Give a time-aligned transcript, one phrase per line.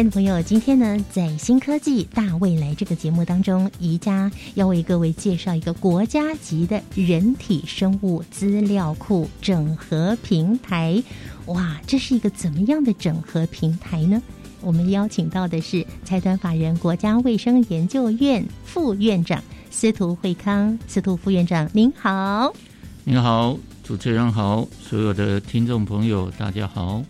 [0.00, 11.02] 亲爱的朋友，今天呢，在《新科技大未来》这个节目当中，宜家要为各位介绍一个国家级的人体生物资料库整合平台。
[11.48, 14.22] 哇，这是一个怎么样的整合平台呢？
[14.62, 22.54] 我们邀请到的是财团法人国家卫生研究院副院长司徒惠康，司徒副院长您好。
[23.04, 27.04] 您好，主持人好，所有的听众朋友大家好。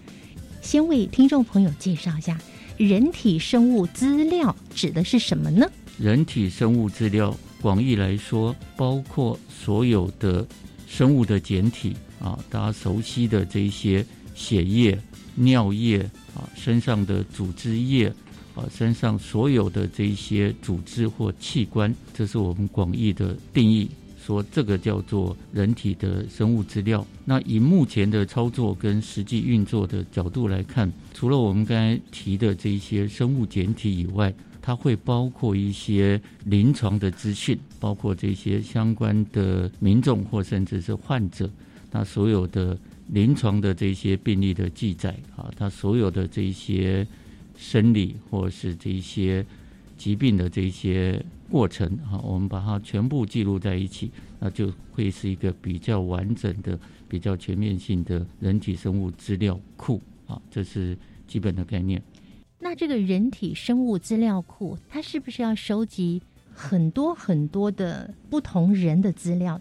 [0.61, 2.37] 先为听众朋友介绍一下。
[2.81, 5.71] 人体生物资料指的是什么呢？
[5.99, 10.47] 人体生物资料广义来说，包括所有的
[10.89, 14.03] 生物的简体啊，大家熟悉的这些
[14.35, 14.99] 血液、
[15.35, 15.99] 尿液
[16.35, 18.11] 啊，身上的组织液
[18.55, 23.91] 啊，身上所有的这些组织或器官，这是我们广义的定义。
[24.31, 27.05] 说这个叫做人体的生物资料。
[27.25, 41.51] 那以目前的操作跟实际运作的角度来看，除了我们刚才提的这些生物简体以外，它会包括一些临床的资讯，包括这些相关的民众或甚至是患者，
[41.91, 47.05] 那所有的临床的这些病例的记载啊，它所有的这些
[47.59, 49.45] 生理或是这些
[50.01, 51.23] 疾病的这些。
[51.51, 62.01] 过程哈，我们把它全部记录在一起，那就会是一个比较完整的、比较全面性的人体生物资料库啊，这是基本的概念。
[62.61, 66.23] 那这个人体生物资料库，它是不是要收集
[66.55, 69.61] 很多很多的不同人的资料？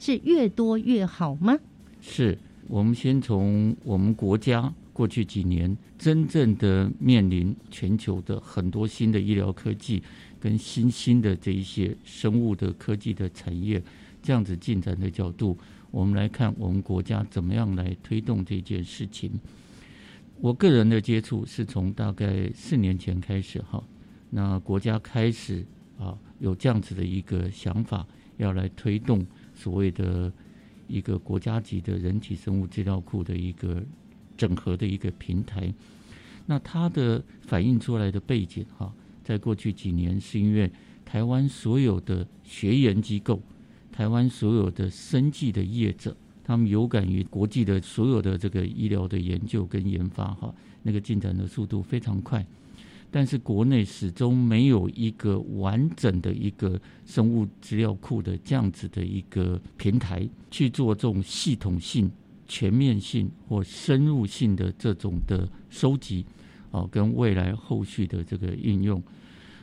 [0.00, 1.56] 是越多越好吗？
[2.00, 2.36] 是
[2.66, 10.02] 我们先从我们国家过去几年真正的面临全球的很多新的医疗科技。
[10.40, 13.82] 跟新兴的这一些生物的科技的产业
[14.22, 15.56] 这样子进展的角度，
[15.90, 19.32] 我们来看我们国家怎么样来推动这件事情。
[20.42, 23.82] 我个人的接触是从大概四年前开始哈，
[24.28, 25.64] 那国家开始
[25.98, 28.06] 啊有这样子的一个想法，
[28.36, 30.30] 要来推动所谓的
[30.86, 33.82] 一个国家级的人体生物资料库的一个
[34.36, 35.72] 整合的一个平台。
[36.46, 38.92] 那它的反映出来的背景哈。
[39.24, 40.70] 在过去几年，是因为
[41.02, 43.40] 台湾所有的学研机构、
[43.90, 52.46] 台湾所有的生技的业者，他们有感于国际的所有的这个医疗的研究跟研发，哈，那个进展的速度非常快。
[53.10, 62.10] 但是国内始终没有一个完整的一个生物资料库的这样子的一个平台，去做这种系统性、
[62.46, 66.24] 全面性或深入性的这种的收集。
[66.70, 69.00] 哦，跟未来后续的这个应用，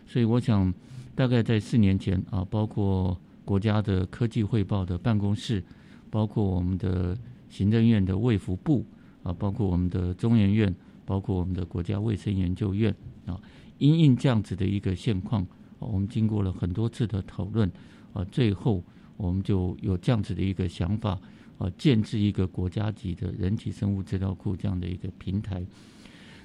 [0.07, 0.73] 所以我想，
[1.13, 5.61] 大概在四年前啊，包括国家的科技汇报的办公室，
[6.09, 7.17] 包括我们的
[7.49, 8.85] 行政院的卫福部
[9.23, 10.73] 啊，包括我们的中研院，
[11.05, 13.37] 包括我们的国家卫生研究院啊，
[13.77, 15.45] 因应这样子的一个现况，
[15.79, 17.69] 我们经过了很多次的讨论
[18.13, 18.81] 啊，最后
[19.17, 21.19] 我们就有这样子的一个想法
[21.61, 25.63] 啊，建制一个国家级的人体生物资料库这样的一个平台。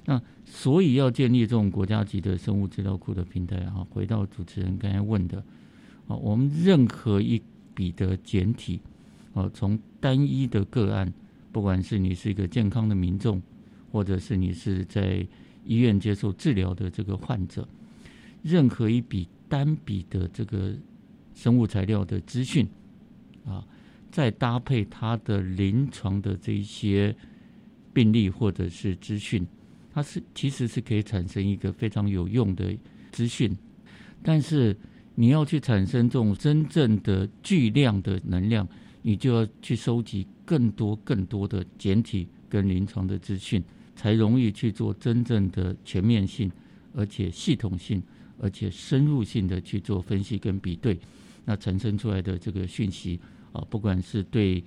[0.05, 5.39] 那所以要建立这种国家级的生物资料库的平台哈，回到主持人刚才问的
[6.07, 7.41] 啊，我们任何一
[7.75, 8.79] 笔的简体
[9.33, 11.13] 啊，从单一的个案，
[11.51, 13.41] 不管是你是一个健康的民众，
[13.91, 15.27] 或者是你是在
[15.65, 17.67] 医院接受治疗的这个患者，
[18.43, 20.75] 任何一笔单笔的这个
[21.35, 22.69] 生物材料的资讯
[23.45, 23.67] 啊，
[24.17, 27.15] 再搭配它的临床的这一些
[27.93, 29.47] 病例或者是资讯。
[29.93, 32.75] 它是其实是可以产生一个非常有用的
[33.13, 33.55] 资讯，
[34.23, 34.75] 但是
[35.15, 38.67] 你要去产生这种真正的巨量的能量，
[39.03, 43.63] 你就要去收集更多更多的简体跟临床的资讯，
[43.95, 46.51] 才容易去做真正的全面性，
[46.95, 48.03] 而且系统性，
[48.39, 50.99] 而且深入性的去做分析跟比对，
[51.45, 53.21] 那产生出来的这个讯息
[53.57, 54.63] 啊，不管是对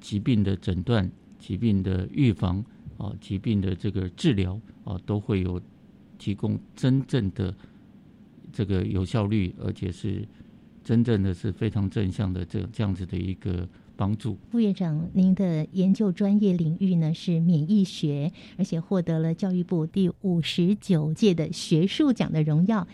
[0.00, 2.64] 疾病的诊断、疾病的预防。
[2.98, 5.60] 啊，疾病的这个治疗啊，都会有
[6.16, 7.54] 提供真正的
[8.50, 10.26] 这个有效率，而且是
[10.82, 14.38] 真正的是非常正向的这这样子的一个帮助。
[14.50, 22.88] 副院长，您的研究专业领域呢是免疫学，而且获得了教育部第五十九届的学术奖的荣耀。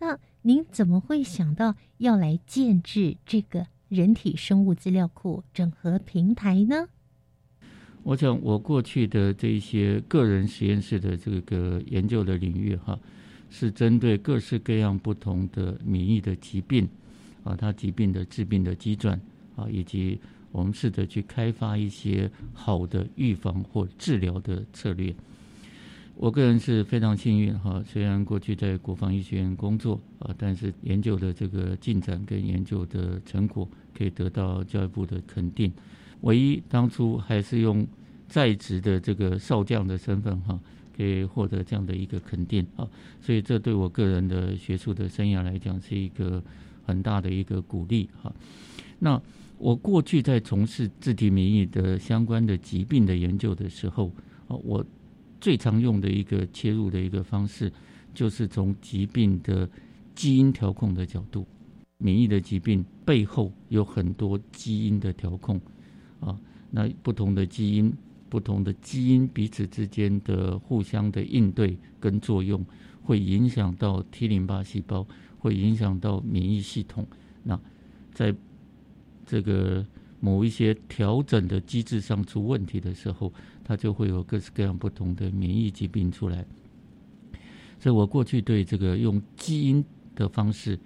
[0.00, 6.88] 那您怎么会想到要来建制这个人体生物资料库整合平台呢？
[8.02, 12.98] 我想，我过去的这些个人实验室的这个研究的领域，哈，
[13.48, 16.86] 是针对各式各样不同的免疫的疾病，
[17.44, 19.18] 啊，它疾病的致病的机转，
[19.56, 20.20] 啊，以及
[20.50, 25.14] 我们试着去开发一些好的预防或治疗的策略。
[26.16, 35.72] 我个人是非常幸运，哈，虽然过去在国防医学院工作，啊，但是研究的这个进展跟研究的成果可以得到教育部的肯定。
[36.22, 37.86] 唯一当初还是用
[38.28, 40.58] 在职的这个少将的身份哈，
[40.96, 42.88] 可以获得这样的一个肯定啊，
[43.20, 46.42] 所以这对我个人的学术的生涯来讲是一个
[46.86, 48.32] 很大的一个鼓励哈。
[48.98, 49.20] 那
[49.58, 54.10] 我过去在从事自体免疫的相关的疾病的研究的时候
[54.48, 54.84] 啊，我
[55.40, 57.70] 最常用的一个切入的一个方式，
[58.14, 59.68] 就是从疾病的
[60.14, 61.46] 基因调控的角度，
[61.98, 65.60] 免疫的疾病背后有很多基因的调控。
[66.20, 66.38] 啊，
[66.70, 67.92] 那不同的基因，
[68.28, 72.64] 不同的基因彼此之间的互相的应对跟作用，
[73.02, 75.06] 会影响到 T 淋巴细胞，
[75.38, 77.06] 会影响到免疫系统。
[77.42, 77.60] 那
[78.12, 78.34] 在
[79.26, 79.86] 这个
[80.20, 83.32] 某一些调整的机制上出问题的时候，
[83.62, 86.46] 它就会有各式各样不同的免疫疾病出来。
[87.78, 90.78] 所以我过去对这个用基因的方式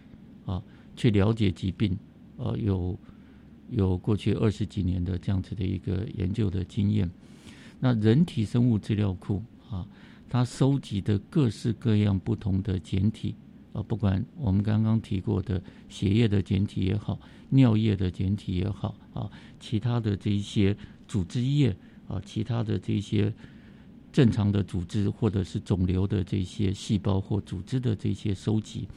[0.99, 1.97] 去了解疾病，
[2.37, 2.99] 呃有。
[3.71, 7.11] 有过去二十几年的这样子的一个研究的经验，
[7.81, 9.87] 那人体生物资料库啊，
[10.27, 13.35] 它收集的各式各样不同的简体
[13.75, 19.31] 啊，不管我们刚刚提过的血液的简体也好，尿液的简体也好啊，
[19.61, 20.75] 其他的这一些
[21.07, 21.77] 组织液
[22.09, 23.31] 啊，其他的这些
[24.11, 28.89] 正常的组织或者是肿瘤的这些细胞或组织的这些收集，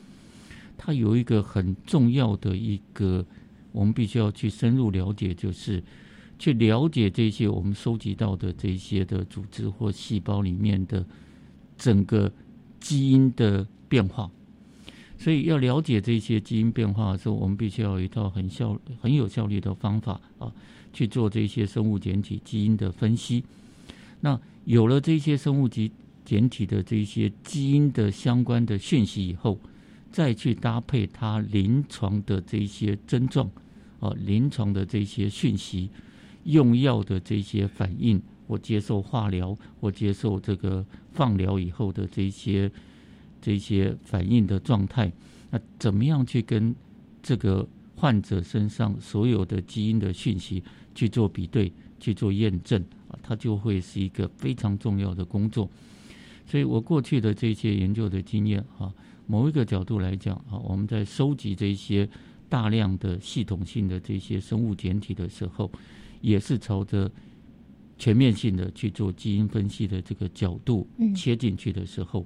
[0.83, 3.23] 它有一个很重要的一个。
[3.73, 5.81] 我们必须要去深入了解，就是
[6.37, 11.05] 去了解这些我们收集到的这些的组织或细胞里面的
[11.77, 12.29] 整个
[12.81, 14.29] 基因的变化。
[15.17, 20.51] 所以要了解这些基因变化的时候，我们必须要有一套很效、很有效率的方法啊，
[20.91, 23.45] 去做这些生物简体基因的分析。
[24.19, 25.89] 那有了这些生物级
[26.25, 29.57] 简体的这些基因的相关的讯息以后，
[30.11, 33.49] 再去搭配他临床的这些症状。
[33.99, 35.87] 啊，临床的这些讯息，
[36.45, 42.71] 用药的这些反应，或接受化疗，或接受这个放疗以后的这些
[43.39, 45.11] 这些反应的状态，
[45.51, 46.75] 那怎么样去跟
[47.21, 50.63] 这个患者身上所有的基因的讯息
[50.95, 53.13] 去做比对、去做验证啊？
[53.21, 55.69] 它就会是一个非常重要的工作。
[56.47, 58.91] 所以我过去的这些研究的经验啊，
[59.31, 62.09] 某一个角度来讲啊，我们在收集这些。
[62.51, 65.71] 大量的系统性的这些生物简体的时候，
[66.19, 67.09] 也是朝着
[67.97, 70.85] 全面性的去做基因分析的这个角度
[71.15, 72.25] 切进去的时候，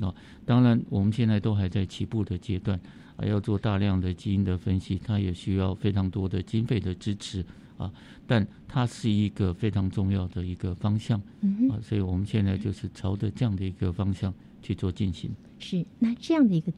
[0.00, 0.14] 啊，
[0.46, 2.80] 当然我们现在都还在起步的阶段，
[3.16, 7.44] 啊，要做大量的基因的分析，它也需要非常多的经费的支持
[7.76, 7.92] 啊，
[8.26, 11.20] 但它是一个非常重要的一个方向，
[11.68, 14.32] 啊，所以我们现在就是朝着这样的一个方向
[14.66, 15.30] 去做进行。
[15.58, 16.72] 是，那这样的一个。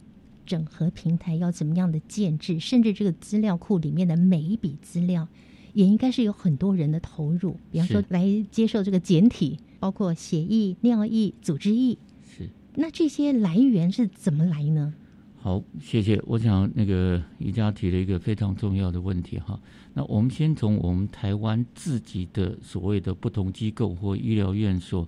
[0.49, 2.59] 整合平台要怎么样的建制？
[2.59, 5.29] 甚至这个资料库里面的每一笔资料，
[5.75, 7.55] 也应该是有很多人的投入。
[7.71, 11.99] 比方说，来接受这个简体，包括血液、尿液、组织液。
[12.35, 12.49] 是。
[12.77, 14.95] 那这些来源是怎么来呢？
[15.37, 16.19] 好，谢谢。
[16.25, 19.61] 我想那个宜家提了一个非常重要的问题哈。
[19.93, 25.07] 那我们先从我们台湾自己的所谓的不同机构或医疗院所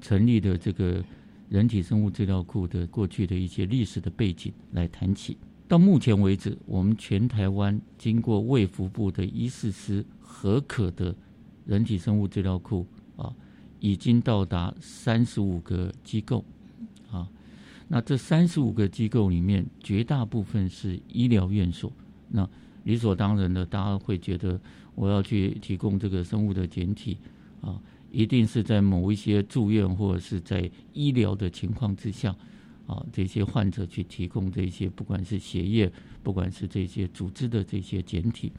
[0.00, 1.00] 成立的这个。
[1.50, 5.36] 人体生物资料库的过去的一些历史的背景来谈起。
[5.66, 11.12] 到目前为止，我们全台湾经过卫福部的医事司核可的
[11.66, 13.34] 人体生物资料库啊，
[13.80, 16.44] 已经到达三十五个机构
[17.10, 17.28] 啊。
[17.88, 21.92] 那这三十五个机构里面，绝大部分是医疗院所。
[22.28, 22.48] 那
[22.84, 24.60] 理所当然的，大家会觉得
[24.94, 27.18] 我要去提供这个生物的简体
[27.60, 27.82] 啊。
[28.10, 32.34] 一定是在某一些住院或者是在医疗的情况之下，
[32.86, 35.90] 啊，这些患者去提供这些，不管是血液，
[36.22, 38.52] 不管是这些组织的这些简体，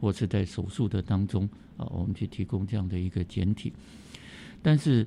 [0.00, 3.72] 或是在手术的当中，啊，我们去提供这样的一个简体。
[4.62, 5.06] 但是，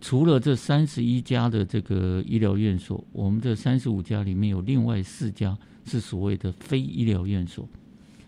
[0.00, 7.68] 除了这三十一家的这个医疗院所，我们这三十五家里面有另外四家是所谓的非医疗院所，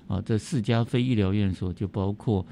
[0.06, 2.44] 啊，这四家非医疗院所就包括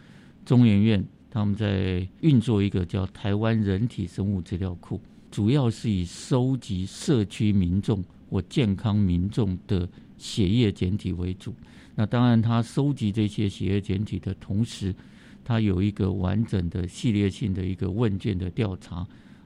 [0.45, 11.55] 中研院，他们在运作一个叫台湾人体生物资料库，主要是以收集社区民众或健康民众的血液检体为主。
[11.95, 14.95] 那当然，他收集这些血液检体的同时，
[15.43, 18.97] 他有一个完整的系列性的一个问卷的调查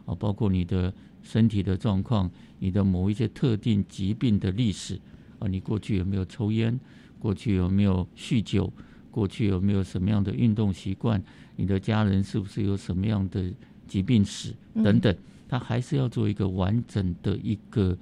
[0.07, 2.29] 啊，包括你的身体的状况、
[2.59, 5.01] 你的某一些特定疾病的历史
[5.39, 6.81] 啊，你过去有没有抽烟？
[7.21, 8.73] 过去有没有酗酒？
[9.17, 11.23] 过去有没有什么样的运动习惯？
[11.57, 13.51] 你的家人是不是有什么样的
[13.89, 14.55] 疾病史
[14.85, 15.17] 等等？
[15.49, 17.97] 他还是要做一个完整的一个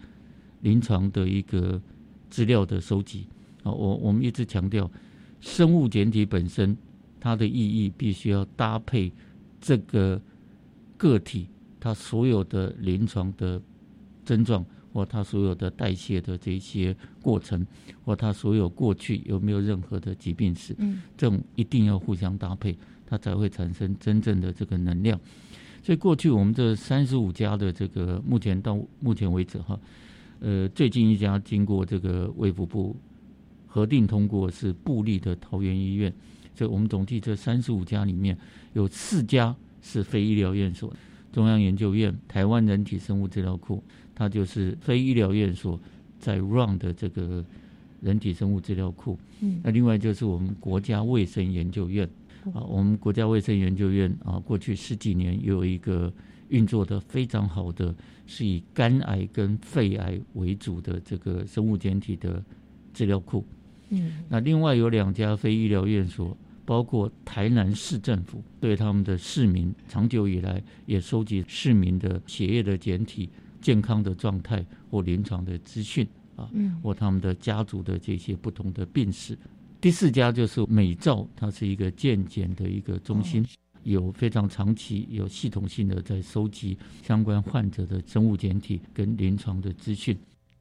[0.63, 1.81] 临床的一个
[2.29, 3.29] 资料的收集。
[3.63, 4.91] 啊，我我们一直强调，
[5.41, 6.77] 生物简体本身
[7.21, 9.13] 它的意义必须要搭配
[9.61, 10.21] 这个
[10.97, 11.47] 个体
[11.79, 13.63] 它所有的临床的
[14.25, 14.67] 症状。
[14.95, 17.67] 或他所有的代谢的这些过程，
[18.05, 25.19] 或他所有过去有没有任何的疾病史，嗯，这种一定要互相搭配，它才会产生真正的这个能量。
[25.83, 29.77] 所以过去我们这三十五家的这个目前到目前为止哈，
[30.39, 32.95] 呃，最近一家经过这个卫福部
[33.67, 36.15] 核定通过是布利的桃园医院，
[36.55, 38.39] 所以我们总计这三十五家里面
[38.75, 40.95] 有四家是非医疗院所，
[41.33, 43.83] 中央研究院、台湾人体生物资料库。
[44.15, 45.79] 它就是非医疗院所
[46.19, 47.45] 在 run 的这个
[48.01, 49.19] 人体生物资料库。
[49.41, 52.09] 嗯，那另外就是我们国家卫生研究院
[52.53, 56.13] 啊，我们国家卫生研究院啊，过去十几年有一个
[56.49, 57.95] 运作的非常好的，
[58.27, 62.43] 是以肝癌跟肺癌为主的这个生物简体的
[62.93, 63.45] 资料库。
[63.91, 73.29] 嗯，那另外有两家非医疗院所，包括台南市政府对他们的市民长久以来也收集市民的血液的简体。
[73.65, 76.07] 健康的状态或临床的资讯
[76.37, 76.51] 啊，
[76.83, 79.39] 或他们的家族的这些不同的病史。
[79.81, 83.43] 第四家就是美照，它是一个健检的一个中心，
[83.83, 90.15] 有非常长期、有系统性的在收集相关患者的生物检体跟临床的资讯。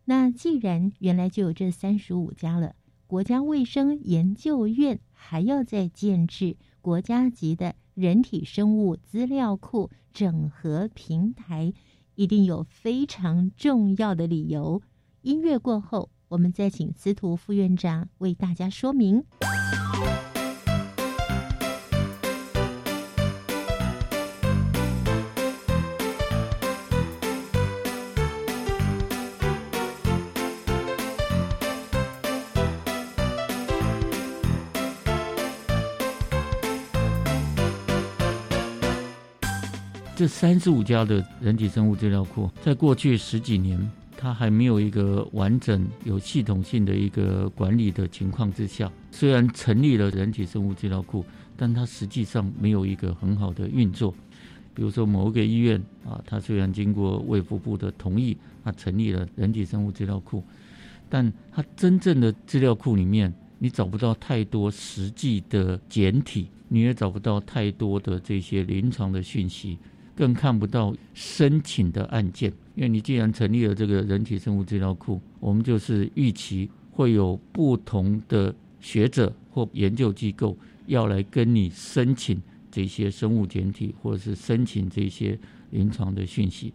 [0.06, 2.74] 那既然原来就有这三十五家了，
[3.06, 11.74] 国家卫生研究院还要再建制国家级的人体生物资料库整合平台。
[12.15, 14.82] 一定有非常重要的理由。
[15.22, 19.24] 音乐过后，我们再请司徒副院长为大家说明。
[40.24, 43.77] 这三十五家的人体生物资料库，在过去十几年，
[44.15, 51.25] 它还没有一个完整、有系统性的一个管理的情况之下，虽然成立了人体生物资料库，
[51.58, 54.15] 但它实际上没有一个很好的运作。
[54.74, 60.42] 比如说某一个医院啊，它虽然经过卫福部的同意，它成立了人体生物资料库，
[61.10, 69.77] 但它真正的资料库里面，你找不到太多实际的简体，你也找不到太多的这些临床的讯息。
[70.15, 85.39] 更看不到申请的案件，因为你既然成立了这个人体生物资料库，我们就是预期会有不同的学者或研究机构要来跟你申请这些生物简体，或者是申请这些
[85.72, 86.74] 临床的讯息。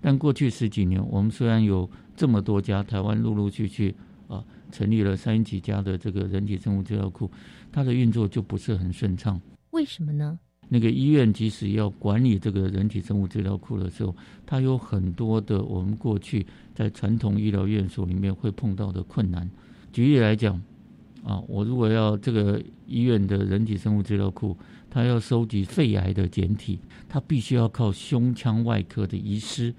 [0.00, 3.94] 但过去十几年，我们虽然有这么多家，台湾陆陆续续
[4.28, 7.30] 啊成立了三十几家的这个人体生物资料库，
[7.70, 9.38] 它的运作就不是很顺畅。
[9.72, 10.38] 为什么呢？
[10.72, 14.14] 那个医院即使要管理这个人体生物资料库的时候，
[14.46, 19.50] 它有很多的我们过去在传统医疗院所里面会碰到的困难。
[19.92, 20.54] 举例来讲，
[21.24, 24.56] 啊，我如果要这个医院的人体生物资料库，
[24.88, 29.74] 它要收集肺癌的简体，它必须要靠胸腔外科的医师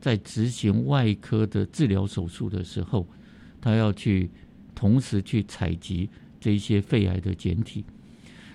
[0.00, 3.06] 在执行外科的治疗手术的时候，
[3.60, 4.28] 他要去
[4.74, 6.10] 同时去采集
[6.40, 7.84] 这些肺癌的简体。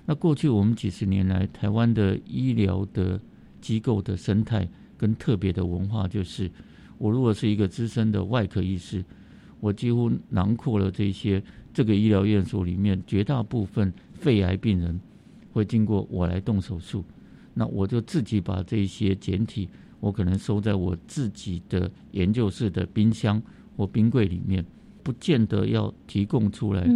[0.10, 3.22] 那过去我们几十年来，台湾的医疗的
[3.62, 6.50] 机构的生态跟特别的文化，就是
[6.98, 9.06] 我如果是一个资深的外科医师，
[9.60, 15.00] 我几乎囊括了这些这个医疗院所里面绝大部分肺癌病人
[15.54, 17.06] 会经过我来动手术，
[17.54, 23.40] 那我就自己把这些简体，我可能收在我自己的研究室的冰箱
[23.78, 24.66] 或冰柜里面，
[25.04, 26.90] 不见得要提供出来。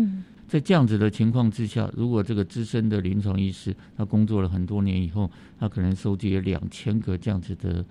[0.54, 5.28] 在这样子的情况之下，如果这个资深的临床医师他工作了很多年以后，
[5.60, 7.84] 他可能收集了两千个这样子的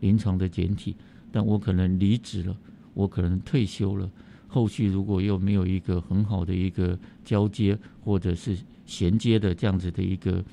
[0.00, 0.96] 临床的简体，
[1.30, 2.56] 但我可能离职了，
[2.92, 4.10] 我可能退休了，
[4.48, 10.44] 后续如果又没有一个很好的一个交接或者是衔接的这样子的一个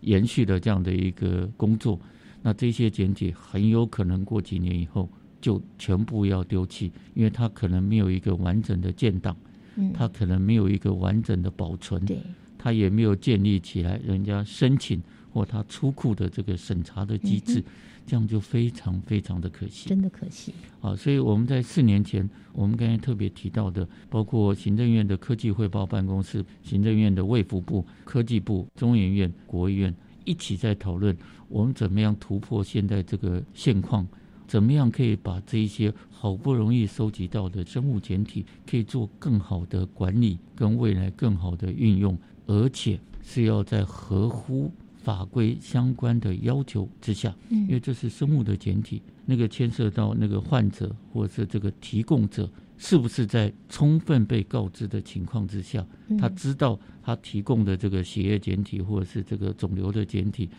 [0.00, 2.00] 延续的这样的一个工作，
[2.40, 5.06] 那这些简体很有可能过几年以后
[5.38, 9.36] 就全部要丢弃，因为它可能没有一个完整的建档，
[9.80, 12.18] 嗯，它可能没有一个完整的保存，对，
[12.58, 17.64] 它也没有建立起来人家申请或它出库的这个审查的机制，
[18.06, 19.88] 这样就非常非常的可惜。
[19.88, 20.52] 真的可惜。
[20.80, 29.94] 啊，所以我们在四年前，我们刚才特别提到的，包括行政院的科技汇报办公室、行政院的卫福部、科技部、中研院、国务院
[30.24, 31.16] 一起在讨论，
[31.48, 34.06] 我们怎么样突破现在这个现况，
[34.50, 47.60] 怎么样可以把这一些好不容易收集到的生物简体，可以做更好的管理，跟未来更好的运用，而且是要在合乎法规相关的要求之下，嗯。
[47.60, 56.18] 因为这是生物的简体，那个牵涉到那个患者或者是这个提供者是不是在充分被告知的情况之下，嗯。
[56.18, 60.50] 他知道他提供的这个血液简体或者是这个肿瘤的简体，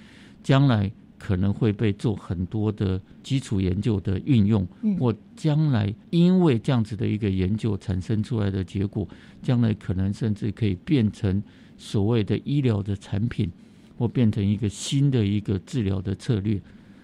[0.41, 0.89] 将来
[1.23, 9.07] 可能会被做很多的基础研究的运用，嗯或将来因为这样子的一个研究产生出来的结果，
[9.43, 11.43] 将来可能甚至可以变成
[11.77, 13.51] 所谓的医疗的产品，
[13.99, 16.59] 或变成一个新的一个治疗的策略。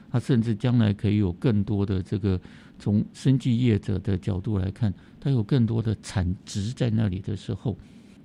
[0.09, 2.41] 它甚至将来可以有更多的这个
[2.79, 7.77] 从生计业者的角度来看，它有更多的产值在那里的时候，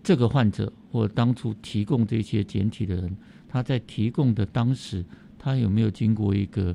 [0.02, 3.14] 这个患者或当初提供这些简体的人，
[3.46, 5.04] 他在提供的当时，
[5.42, 6.74] 他有没有经过一个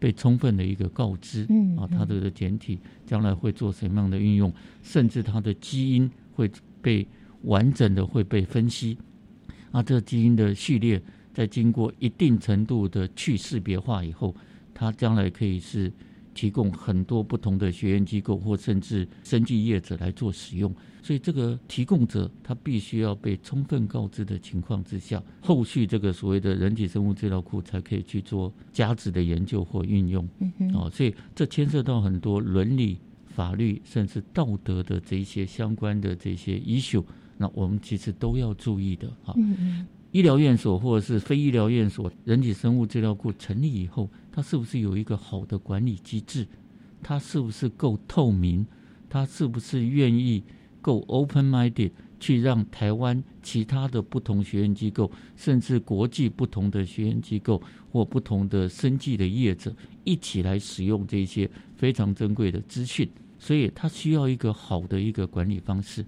[0.00, 1.44] 被充分的一个告知？
[1.44, 6.50] 啊，嗯啊他的的简体将来会做什么样的运用，甚至他的基因会
[6.82, 7.06] 被
[7.42, 8.98] 完整的会被分析。
[9.70, 11.00] 啊，这基因的序列
[11.32, 14.34] 在经过一定程度的去识别化以后，
[14.74, 15.92] 它将来可以是
[16.38, 20.72] 提供很多不同的学院机构或甚至生技业者来做使用。
[21.02, 30.28] 所以这个提供者他必须要被充分告知的情况之下，后续这个所谓的人体生物资料库才可以去做价值的研究或运用。
[30.38, 37.04] 嗯哼，哦，所以这牵涉到很多伦理、法律甚至道德的这一些相关的这些 issue，
[37.36, 39.34] 那我们其实都要注意的啊。
[39.36, 39.86] 嗯嗯
[40.18, 46.44] 医疗院所或者是非医疗院所，人体生物资料库成立以后，它是不是有一个好的管理机制？
[47.00, 48.66] 它是不是够透明？
[49.08, 50.42] 它是不是愿意
[50.80, 63.08] 够 open-minded 去让台湾其他的不同学院机构，甚至国际不同的学院机构或不同的生技的业者一起来使用这些非常珍贵的资讯？
[63.38, 66.04] 所以它需要一个好的一个管理方式。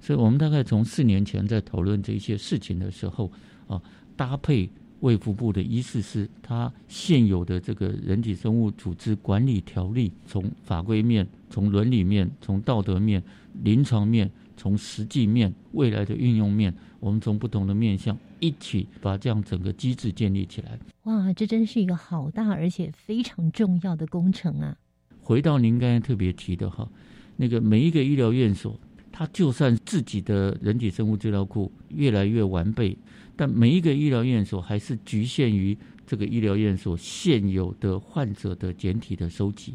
[0.00, 3.30] 所以我们大概从四年前在讨论这些事情的时候
[3.66, 3.82] 啊，
[4.16, 4.68] 搭配
[5.00, 13.22] 卫福部的医师师，他现有的这个人体生物组织管理条例，从法规面、从伦理面、从道德面、
[13.62, 20.78] 临床面、从实际面、未来的运用面，我们从不同的面向一起把这样整个机制建立起来。
[21.02, 24.76] 哇，这真是一个好大而且非常重要的工程啊！
[25.20, 26.88] 回到您刚才特别提的哈，
[27.36, 28.80] 那个每一个医疗院所，
[29.18, 32.94] 它就算自己的人体生物资料库越来越完备，
[33.34, 35.74] 但每一个医疗院所还是局限于
[36.06, 39.74] 这个医疗院所现有的患者的简体的收集。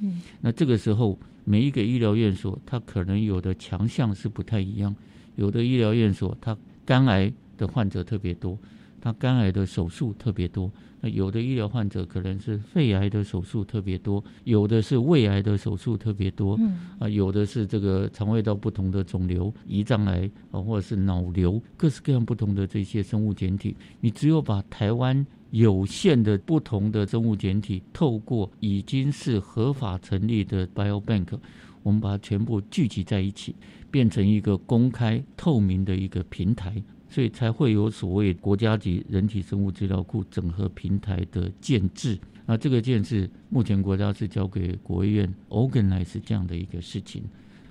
[0.00, 4.92] 嗯，那这个时候，每一个医疗院所它可能有的强项是不太一样，
[5.36, 8.58] 有的医疗院所它肝癌的患者特别多，
[9.00, 10.68] 它肝癌的手术特别多。
[11.00, 23.76] 那有的医疗患者可能是肺癌的手术特别多，有的是胃癌的手术特别多，嗯啊，有的是这个肠胃道不同的肿瘤、胰脏癌啊，或者是脑瘤，各式各样不同的这些生物简体。
[24.00, 31.38] 你只有把台湾有限的不同的生物简体，透过已经是合法成立的 biobank，
[31.82, 33.54] 我们把它全部聚集在一起，
[33.90, 36.82] 变成一个公开透明的一个平台。
[37.10, 42.18] 所以才会有所谓国家级人体生物资料库整合平台的建制。
[42.46, 47.24] 那这个建制，目前国家是交给国务院 organize 这样的一个事情。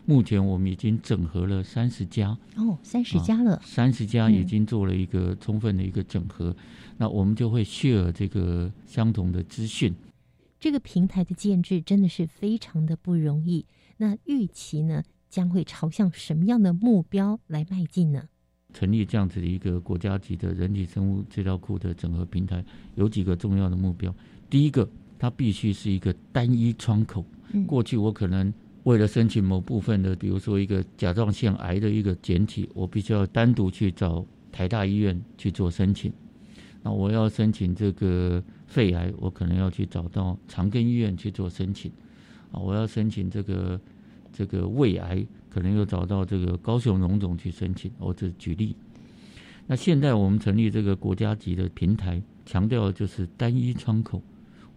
[0.06, 6.56] 目前我们已经整合了三十家，哦，三十家了，三十家已经做了一个充分的一个整合。
[6.98, 9.94] 那我们就会 share 这个相同的资讯。
[10.60, 13.66] 这个平台的建制真的是非常的不容易。
[13.98, 18.24] 那预期呢，将会朝向什么样的目标来迈进呢？
[18.74, 22.64] 成立这样子的一个国家级的人体生物资料库的整合平台，
[22.96, 24.14] 有几个重要的目标。
[24.50, 27.26] 第一个，它必须是一个单一窗口。
[27.52, 28.54] 嗯过去我可能
[28.84, 36.14] 为了申请某部分的，比如说一个甲状腺癌的一个检体，我必须要单独去找台大医院去做申请。
[36.82, 41.92] 那我要申请这个肺癌，我可能要去找到长庚医院去做申请。
[42.52, 43.80] 啊，我要申请这个
[44.40, 47.92] 这个胃癌，可能又找到这个高雄荣总去申请。
[47.98, 48.74] 我只举例。
[49.68, 54.24] 那现在我们成立这个国家级的平台，强调的就是单一窗口。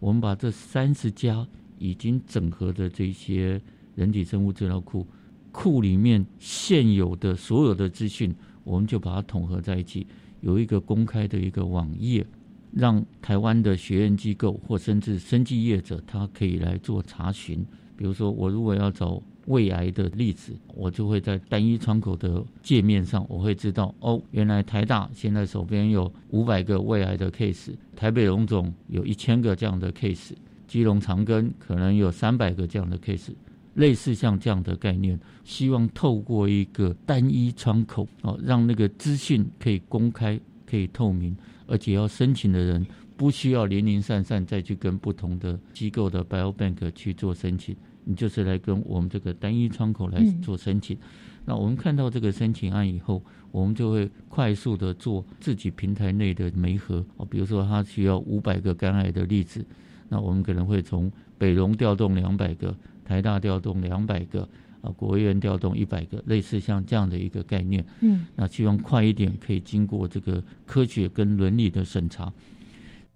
[0.01, 1.47] 我们把这三十家
[1.79, 3.63] 已经整合的这些
[3.95, 5.07] 人体生物资料库
[5.53, 10.05] 库里面现有的所有的资讯，我们就把它统合在一起，
[10.41, 12.27] 有一个公开的一个网页，
[12.73, 17.65] 让台湾的学院机构或甚至生技业者，他可以来做查询。
[17.95, 30.33] 比如说，我如果要找胃癌的例子，我就会在单一窗口的界面上，我会知道哦，原来台大现在手边有五百个胃癌的 case，台北荣总有一千个这样的 case，
[30.69, 33.33] 基隆长庚可能有三百个这样的 case，
[33.75, 47.77] 类似像这样的概念，希望透过一个单一窗口哦，让那个资讯可以公开、可以透明，而且要申请的人不需要零零散散再去跟不同的机构的 biobank 去做申请。
[48.05, 50.99] 你就是来跟我们这个单一窗口来做申请，
[51.45, 57.05] 那我们看到这个申请案以后，我们就会快速的做自己平台内的媒合。
[57.17, 59.65] 哦，比如说它需要五百个肝癌的例子，
[60.09, 64.49] 那我们可能会从北荣调动两百个，台大调动两百个，
[64.81, 72.33] 啊，国务院调动一百个，类似像这样的一个概念，嗯，那希望快一点可以经过这个科学跟伦理的审查。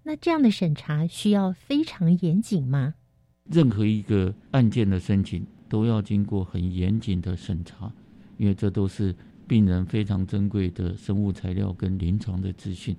[0.03, 2.93] 那这样的审查需要非常严谨吗？
[3.49, 7.89] 任何一个案件的申请都要经过很严谨的审查，
[8.37, 9.15] 因为这都是
[9.47, 12.93] 病人非常珍贵的生物材料跟临床的资讯，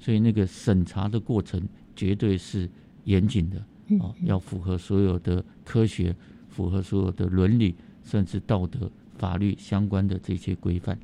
[0.00, 1.62] 所以那个审查的过程
[1.94, 2.68] 绝对是
[3.04, 3.58] 严谨的
[4.04, 6.14] 啊，要符合所有的科学，
[6.48, 10.98] 符合所有的伦理，甚至道德、法律相关的这些规范。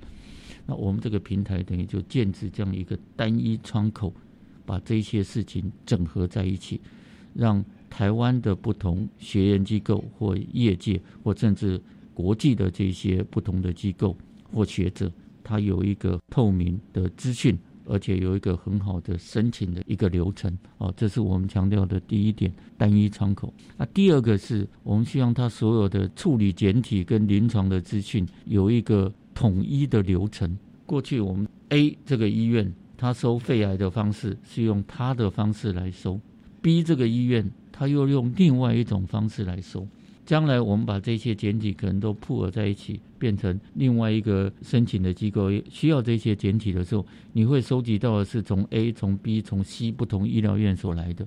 [0.67, 4.13] 那我们这个平台等于就建置这样一个单一窗口，
[4.67, 6.81] 把这些事情整合在一起，
[7.35, 7.65] 让。
[7.91, 11.81] 台湾的不同学研机构或业界或甚至
[12.15, 14.17] 国际的这些不同的机构
[14.53, 15.11] 或学者，
[15.43, 20.57] 他有一个透明的资讯，而且有一个很好的申请的一个流程。
[20.79, 23.53] 哦，这是我们强调的第一点，单一窗口。
[23.77, 30.59] 那第二个是我们希望他所有的处理简体跟临床的资讯有一个统一的流程。
[30.87, 36.21] 过去我们 A 这个医院，他收肺癌的方式是用他的方式来收
[36.61, 37.51] ，B 这个医院。
[37.79, 39.87] 他又用另外一种方式来收，
[40.27, 51.25] 将来我们把这些简体可能都铺合在一起，变成另外一个申请的机构需要这些简体的时候，你会收集到的是从 A、从 B、从 C 不同医疗院所来的。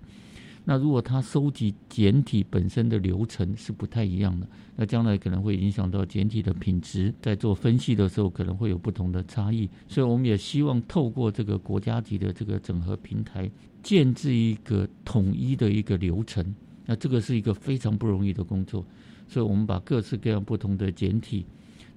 [0.65, 9.69] 那如果他收集简体本身的流程是不太一样的，那将来可能会影响到简体的品质，在做分析的时候可能会有不同的差异。
[9.87, 13.49] 所以我们也希望透过这个国家级的这个整合平台。
[13.83, 18.85] 建制一个统一的一个流程，那这个是一个非常不容易的工作，
[19.27, 21.45] 所以我们把各式各样不同的简体，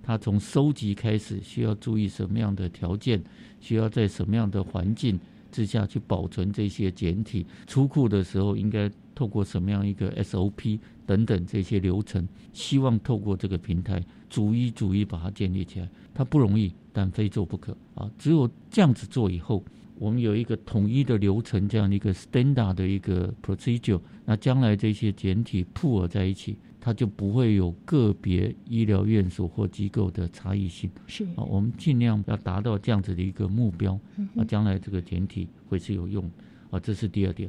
[0.03, 3.23] 它从收集开始需要注意什么样的条件，
[3.61, 5.21] 需要在什么样的环境
[5.53, 18.11] 之下去保存这些简体，出库的时候应该透过什么样一个 SOP 等等这些流程，希望透过这个平台逐一逐一把它建立起来，它不容易，但非做不可啊！
[18.19, 19.63] 只有这样子做以后。
[19.97, 30.91] 我们有一个统一的流程，这样的一个 standard 的一个 procedure，那将来这些简体铺合在一起，它就不会有个别医疗院所或机构的差异性。
[31.07, 33.99] 是啊，我们尽量要达到这样子的一个目标。
[34.35, 36.29] 那，将来这个简体会是有用。
[36.71, 37.49] 啊，这是第二点。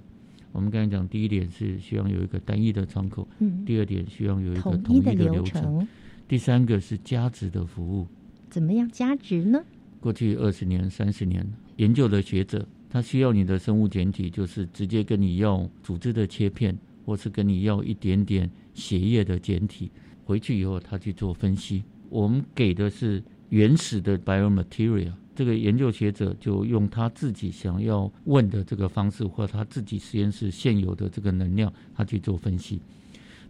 [0.52, 3.28] 我们刚才讲，第一点是希望有一个单一的窗口。
[3.40, 3.66] 嗯。
[3.66, 5.86] 第二点，希望有一个统一的流程。
[6.28, 8.08] 第三个是加值的服务。
[8.50, 9.64] 怎么样加值呢？
[10.00, 11.46] 过去二十年、三十年。
[11.78, 19.92] 研究的学者，他需要你的生物简体，就是直接跟你要组织的切片，或是跟你要一点点血液的简体，
[20.24, 21.84] 回去以后他去做分析。
[22.10, 32.80] 我们给的是原始的 biomaterial，这个研究学者就用他自己想要问的这个方式，或他自己实验室现有的这个能量，他去做分析。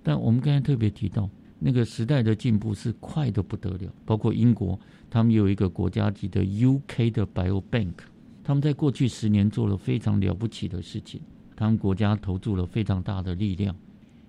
[0.02, 4.80] 但我们刚才特别提到，那个时代的进步是快的不得了，包括英国，
[5.12, 7.94] 他们有一个国家级的 UK 的 biobank。
[8.48, 11.20] 他们在过去十年做了非常了不起的事情，
[11.56, 13.76] 他们国家投注了非常大的力量。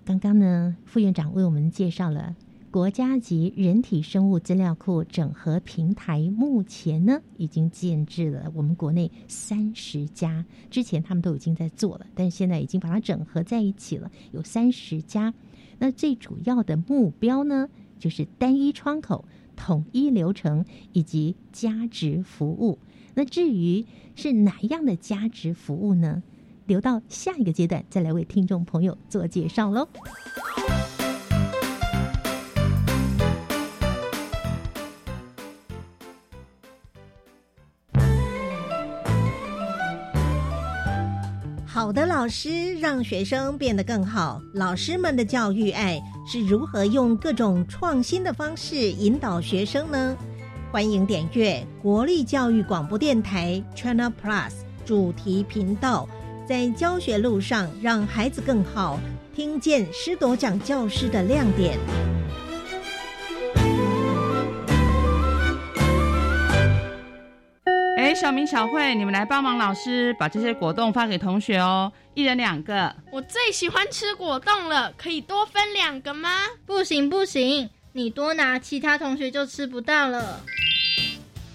[0.03, 2.35] 刚刚呢，副院长为我们介绍了
[2.71, 15.31] 国家级人体生物资料库整合平台，目前呢已经建制了我们国内三十家，之前他们都已经在做了，但是现在已经把它整合在一起了，有三十家。
[15.77, 19.25] 那最主要的目标呢，就是单一窗口、
[19.55, 22.79] 统一流程以及价值服务。
[23.19, 23.83] 那至于
[24.15, 26.21] 是哪样的价值服务呢？
[26.67, 29.87] 留到下一个阶段再来为听众朋友做介绍喽。
[41.65, 50.15] 好的老师让学生变得更好，老师们的教育爱是如何用各种创新的方式引导学生呢？
[50.69, 54.51] 欢迎点阅国立教育广播电台 China Plus
[54.85, 56.07] 主题频道，
[56.45, 58.99] 在教学路上让孩子更好，
[59.33, 61.79] 听见师铎奖教师的亮点。
[67.97, 72.93] 哎，小明、小慧，你们来帮忙老师把这些果冻发给同学哦，一人两个。
[73.11, 76.29] 我最喜欢吃果冻了，可以多分两个吗？
[76.65, 80.43] 不行不行，你多拿，其他同学就吃不到了。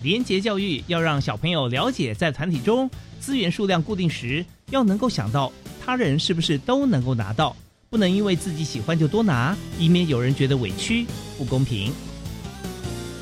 [0.02, 7.57] 廉洁教育要让小朋友了解，在团体中资源数量固定时，要能够想到他人是不是都能够拿到，
[7.88, 11.07] 不能因为自己喜欢就多拿，以免有人觉得委屈、
[11.38, 11.92] 不公平。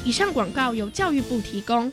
[0.02, 1.92] 以上广告由教育部提供。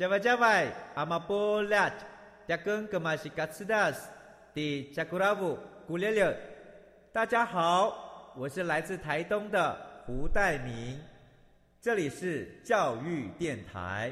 [0.00, 1.92] 加外加外，阿玛波拉，
[2.48, 4.08] 加根格玛西卡斯达斯，
[4.54, 6.34] 迪加古拉布古列列。
[7.12, 10.98] 大家好，我是来自台东的胡代明，
[11.82, 14.10] 这里是教育电台。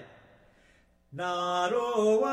[1.08, 2.30] 那罗哇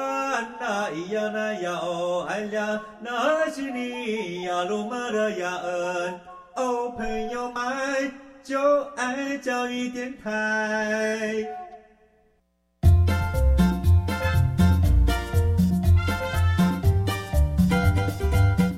[0.59, 6.19] 那咿呀那呀哦哎呀，那是你呀鲁玛的呀恩
[6.57, 8.11] 哦，朋友们
[8.43, 11.64] 就爱教育电台。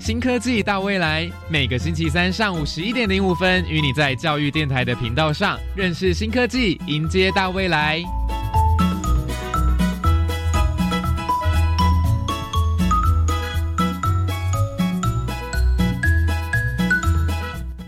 [0.07, 8.01] 新科技大未来，每个星期三上午十一点零五分，与你在教育电台的频道上认识新科技，迎接大未来。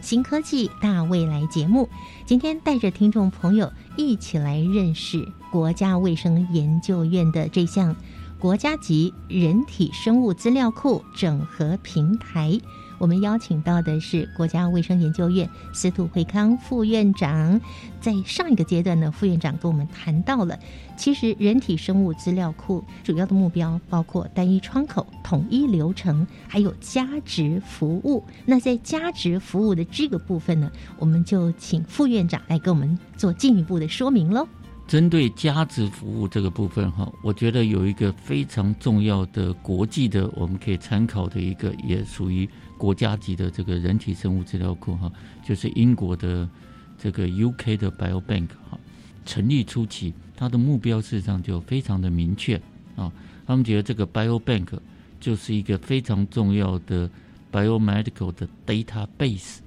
[0.02, 1.88] 新科技大未来节目，
[2.26, 7.96] 今天带着听众朋友一起来认识国家卫生研究院的这项。
[8.40, 12.58] 国家级人体生物资料库整合平台，
[12.98, 17.60] 我们邀请到的是国家卫生研究院司徒惠康副院长。
[18.00, 20.58] 在上一个阶段呢，副院长跟我们谈到了，
[20.96, 28.24] 其实人体生物资料库主要的目标包括单一窗口、统一流程，还有加值服务。
[28.46, 34.48] 那在加值服务的这个部分呢，我们就请副院长来给我们做进一步的说明喽。
[34.90, 45.12] 针对价值服务这个部分哈，我觉得有一个非常重要的国际的，我们可以参考的一个，也属于国家级的这个人体生物资料库哈，
[45.46, 46.50] 就是英国的
[46.98, 48.80] 这个 UK 的 Biobank 哈。
[49.28, 52.60] 成立初期，它的目标事实上就非常的明确
[52.96, 53.12] 啊，
[53.46, 54.80] 他们觉得这个 Biobank
[55.20, 57.08] 就是一个非常重要的
[57.52, 59.58] biomedical 的 database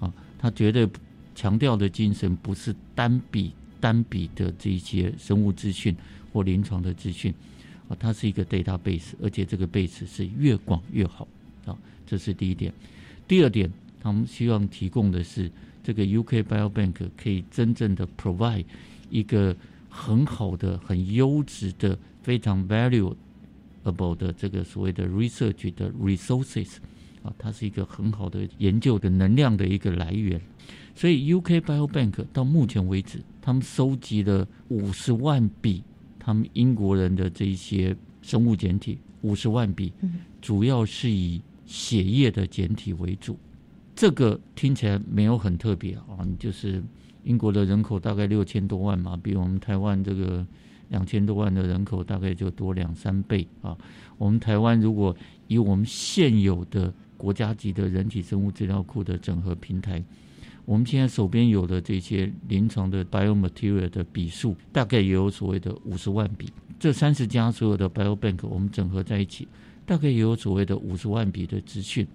[0.00, 0.88] 啊，它绝对
[1.32, 3.52] 强调的精神不是单笔。
[3.84, 5.94] 单笔的这一些生物资讯
[6.32, 7.34] 或临床的资讯
[7.86, 11.28] 啊，它是一个 database，而且这个 base 是越广越好
[11.66, 12.72] 啊，这是第一点。
[13.28, 13.70] 第二点，
[14.00, 15.50] 他们希望提供的是
[15.82, 18.64] 这个 UK Biobank 可以真正的 provide
[19.10, 19.54] 一个
[19.90, 26.76] 很好的、很优质的、非常 valuable 的这个所谓的 research 的 resources
[27.22, 30.40] 啊，它是一个很好的研究的能量的一个来源。
[30.94, 35.82] 所以 UK Biobank 到目前为止，他们收集了五十万笔
[36.20, 39.92] 他们英国人的这一些生物简体，五十万笔，
[40.40, 43.36] 主要是以血液的简体为主。
[43.96, 46.82] 这个听起来没有很特别啊，就是
[47.24, 50.46] 英国的人口大概六千多万嘛，比我们台湾这个
[50.90, 53.76] 两千多万的人口大概就多两三倍啊。
[54.16, 55.16] 我们台湾如果
[55.48, 60.00] 以我们现有的国家级的人体生物资料库的整合平台。
[60.64, 66.48] 我们现在手边有的这些临床的 biomaterial 的笔数，大概也有所谓的五十万笔。
[66.78, 69.46] 这三十家所有的 biobank 我们整合在一起，
[69.86, 72.06] 大概也有所谓的五十万笔的资讯。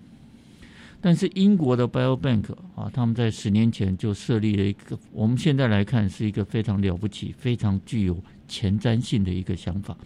[1.01, 9.97] 但是英国的 biobank 啊，他们在十年前就设立了一个，我们现在来看是一个非常了不起、非常具有前瞻性的一个想法。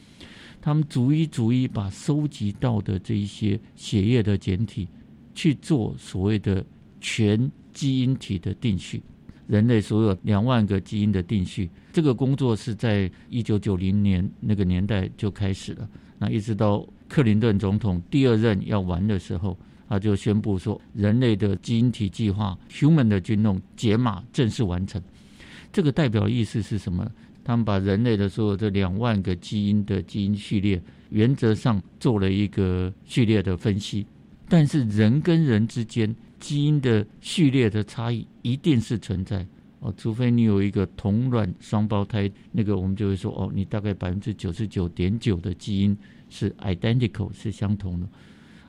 [0.61, 4.87] 他们逐一逐一把收集到的这一些血液的简体
[5.33, 6.63] 去做所谓的
[7.03, 7.51] 全。
[7.73, 9.01] 基因体的定序，
[9.47, 11.67] 人类所有两万个基因的定序。
[11.91, 15.89] 这个工作是在一九九零年那个年代就开始了，
[16.19, 19.57] 那一直到克林顿总统第二任要完的时候，
[19.89, 25.01] 他就宣布说，人类的基因体计划 （Human 的 Genome） 解码正式完成。
[25.71, 27.11] 这个代表意思是什么？
[27.43, 34.05] 他们把人类的所有这两万个基因的基因序列，原则上做了一个序列的分析，
[34.47, 39.47] 但是人跟人之间基因的序列的差异一定是存在
[39.79, 45.97] 哦，除非你有一个同卵双胞胎，那个我们就会说哦，你大概百分之九十九点九的基因
[46.29, 48.07] 是 identical 是相同的，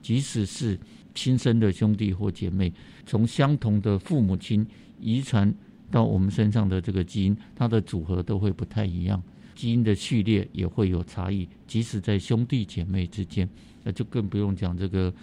[0.01, 0.79] 即使是
[1.17, 2.73] 亲生的兄弟或姐妹，
[3.05, 4.65] 从相同的父母亲
[5.01, 5.53] 遗传。
[5.91, 9.23] 到我们身上的这个基因，它的组合都会不太一样，
[9.55, 11.49] 基因的序列也会有差异。
[11.69, 13.49] 即使在兄弟姐妹之间，
[13.85, 15.15] 那就更不用讲这个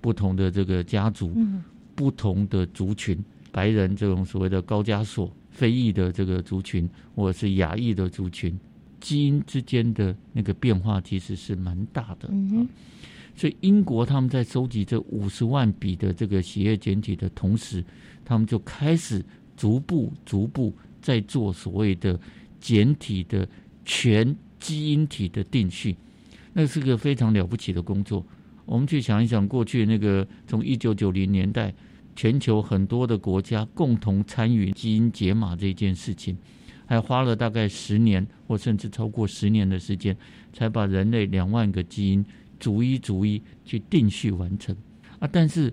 [0.00, 1.36] 不同的这个家族、
[1.96, 3.18] 不同的族群，
[3.50, 8.56] 白人这种所谓的高加索、非裔的这个族群，或者是亚裔的族群，
[9.00, 12.30] 基因之间的那个变化其实是蛮大的。
[13.34, 17.82] 所以英国他们在收集这五十万笔的这个血液检体的同时，
[18.24, 19.24] 他们就开始。
[19.58, 22.20] 逐步、逐步在做所谓的
[22.60, 23.48] 简体的
[23.86, 25.96] 全基因体的定序，
[26.52, 28.22] 那是个非常了不起的工作。
[28.66, 31.74] 我们去想一想，过去那个从一九九零年代，
[32.16, 36.36] 全球很多的国家共同参与基因解码这件事情，
[36.86, 40.16] 还花了大概十年或甚至超过十年的时间，
[40.52, 42.24] 才把人类两万个基因
[42.58, 44.74] 逐一逐一去定序完成
[45.20, 45.28] 啊！
[45.30, 45.72] 但是。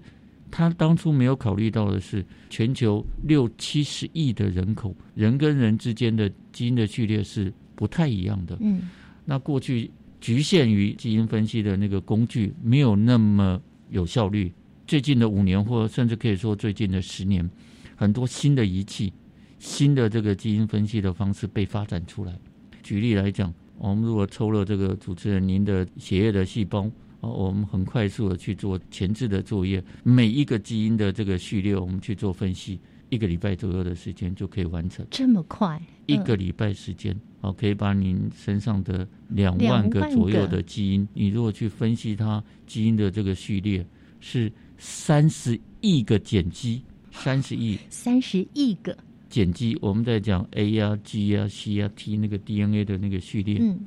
[0.56, 8.56] 他当初没有考虑到的是，全球六七十亿的人口，人跟人之间的基因的序列是不太一样的。
[8.62, 8.84] 嗯，
[9.25, 9.89] 那过去
[10.21, 14.53] 局限于基因分析的那个工具没有那么有效率。
[14.86, 17.50] 最近的五年，或甚至可以说最近的十年，
[17.96, 19.12] 很多新的仪器、
[19.60, 22.34] 新的这个基因分析的方式被发展出来。
[22.82, 26.89] 举例来讲，我们如果抽了这个主持人您的血液的细胞。
[27.22, 35.08] 哦，我们很快速的去做前置的作业，每一个基因的这个序列，我们去做分析，一个礼拜左右的时间就可以完成。
[35.10, 35.82] 这么快？
[36.06, 43.88] 一个礼拜时间，哦，可以把您身上的两万个左右的基因，你如果去分析它基因的这个序列，
[44.19, 44.52] 是
[44.86, 48.96] 三十亿个碱基，三十亿，三十亿个
[49.30, 49.78] 碱基。
[49.80, 53.60] 我们在讲 A 啊、G 啊、C 啊、T 那个 DNA 的那个序列。
[53.62, 53.80] 嗯。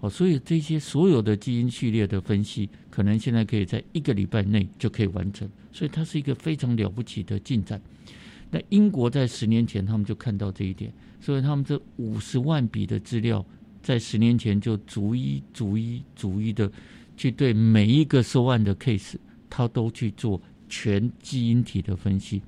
[0.00, 7.80] 哦，所以这些所有的基因序列的分析，可能现在可以在一个礼拜内就可以完成，所以它是一个非常了不起的进展。
[8.50, 13.42] 那英国在十年前他们就看到这一点，所以他们这五十万笔的资料，
[13.82, 16.70] 在十年前就逐一、逐一、逐一的
[17.16, 19.14] 去对每一个受案的 case，
[19.54, 22.40] 他都去做全基因体的分析，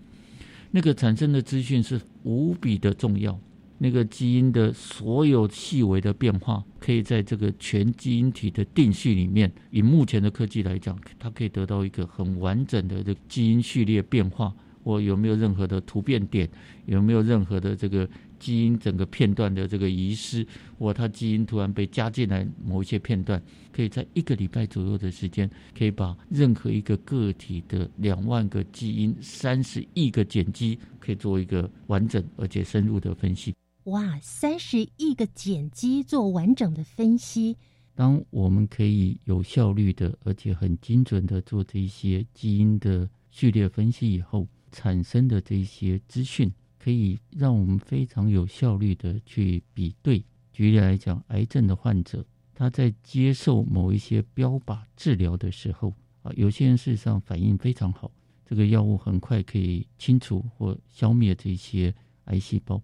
[0.71, 3.38] 那个产生的资讯是无比的重要。
[3.77, 16.49] 那个基因的所有细微的变化，可以在这个全基因体的定序里面，以目前的科技来讲，它可以得到一个很完整的这基因序列变化，或有没有任何的突变点，
[16.87, 18.09] 有没有任何的这个
[18.44, 20.46] 基因整个片段的这个遗失，
[20.78, 33.54] 或它基因突然被加进来某一些片段，可以在一个礼拜左右的时间，可以把任何一个个体的两万个基因、三十亿个碱基，可以做一个完整而且深入的分析。
[33.85, 37.57] 哇，三十亿个碱基做完整的分析。
[37.94, 46.52] 当我们可以有效率的，而且很精准的做这一些基因的序列分析以后，产生的这些资讯，
[46.85, 50.23] 可以让我们非常有效率的去比对。
[50.53, 58.12] 举例来讲，癌症的患者他在接受某一些标靶治疗的时候，啊，有些人事实上反应非常好，
[58.44, 61.94] 这个药物很快可以清除或消灭这些
[62.27, 62.83] 癌细胞。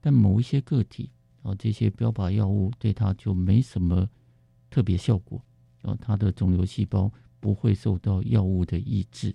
[0.00, 1.08] 但某一些个体，
[1.42, 4.10] 啊，这些标靶药物对它就没什么
[4.68, 5.40] 特别效果，
[5.82, 9.32] 啊，它的肿瘤细胞不会受到药物的抑制。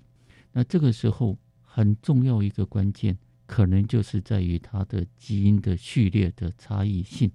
[0.51, 3.17] 那这个时候很重要一个关键，
[3.51, 7.29] 可能就是在于它的基因的序列的差异性。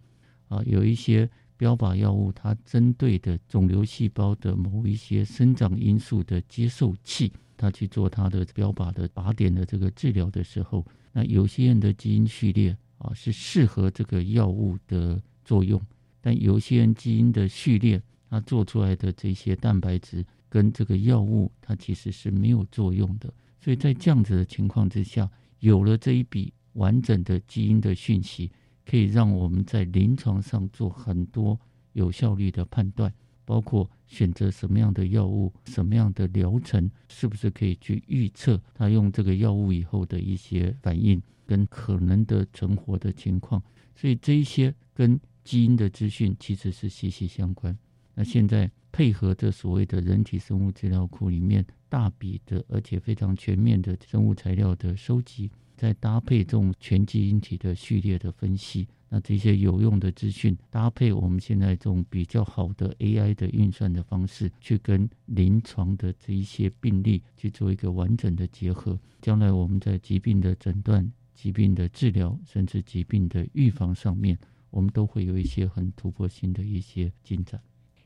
[0.48, 12.74] 啊，有一些标靶药物，它针对的肿瘤细胞的某一些生长因素的接受器，它去做它的标靶的靶点的这个治疗的时候，那有些人的基因序列。
[12.98, 15.78] 啊，是适合这个药物的作用，
[16.22, 23.30] 但有些人基因的序列，它做出来的这些蛋白质跟这个药物，它其实是没有作用的。
[23.60, 25.30] 所以在这样子的情况之下，
[25.60, 28.50] 有了这一笔完整的基因的讯息，
[28.84, 31.58] 可以让我们在临床上做很多
[31.92, 33.12] 有效率的判断，
[33.44, 43.62] 包括选择什么样的药物、什么样的疗程，是不是可以去预测他用这个药物以后的一些反应跟可能的存活的情况。
[43.94, 47.76] 所以这一些跟基因的资讯其实是息息相关。
[48.16, 58.88] 那现在配合这所谓的人体生物资料库里面大笔的而且非常全面的生物材料的收集，再搭配这种全基因体的序列的分析。
[59.08, 74.36] 那这些有用的资讯搭配我们现在这种比较好的 AI 的运算的方式，去跟临床的这一些病例去做一个完整的结合，将来我们在疾病的诊断、疾病的治疗，甚至疾病的预防上面，
[74.70, 77.60] 我们都会有一些很突破性的一些进展。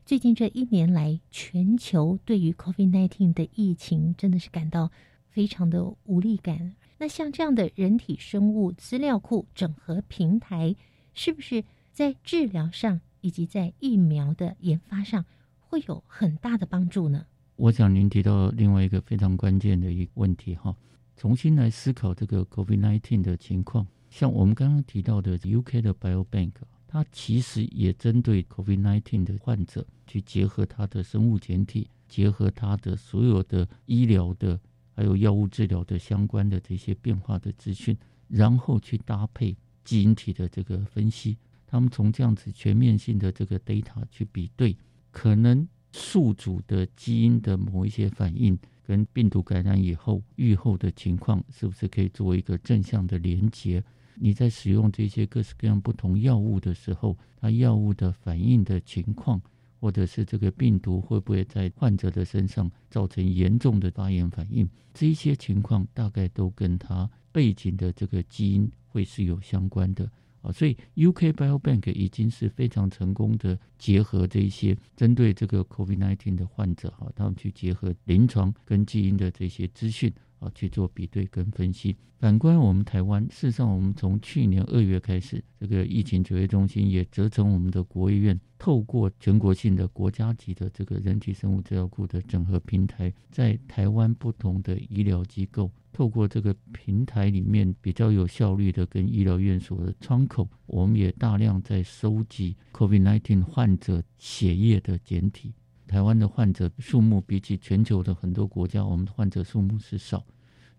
[0.05, 4.91] 最近这一年来，全球对于 COVID-19 的疫情真的是感到
[5.29, 6.75] 非常的无力感。
[6.97, 10.75] 那像这样的人体生物资料库整合平台。
[11.13, 15.25] 是不是在治疗上以及在疫苗的研发上
[15.59, 17.25] 会有很大的帮助呢？
[17.57, 20.73] 我想您提到另外一个非常关键的一个问题哈，
[21.17, 23.85] 重新来思考这个 COVID-19 的情况。
[24.09, 26.53] 像我们刚刚提到的 UK 的 Biobank，
[26.91, 34.59] 它其实也针对 COVID-19 的患者去结合他的生物检体，结合他的所有的医疗的
[34.93, 39.55] 还有药物治疗的相关的这些变化的资讯，然后去搭配。
[39.83, 41.35] 基因体的这个分析，
[41.65, 44.77] 他们从这样子全面性的这个 data 去比对，
[45.09, 53.83] 可能宿主的基因的某一些反应，跟病毒感染以后愈后的情况，是不是可以做一个正向的连接？
[54.21, 59.41] 你在使用这些各式各样不同药物的时候，它药物的反应的情况，
[59.79, 64.69] 或者是这个病毒会不会在患者的身上造成严重的发炎反应？
[64.93, 68.71] 这一些情况大概都跟它背景的这个基因。
[68.93, 70.11] 会是有相关的
[70.41, 81.95] 啊，所以 UK Biobank 已经是非常成功的结合这一些针对这个 COVID-19 的患者哈，他们去结合临床跟基因的这些资讯啊去做比对跟分析。
[82.19, 95.71] 反观我们台湾，事实上我们从去年二月开始，这个疫情指挥中心也责成我们的国务院，透过全国性的国家级的这个人体生物资料库的整合平台，在台湾不同的医疗机构。
[95.91, 105.53] 透过这个平台里面比较有效率的跟医疗院所的窗口，我们也大量在收集 COVID-19 患者血液的检体。
[105.91, 110.25] 台湾的患者数目比起全球的很多国家，我们的患者数目是少，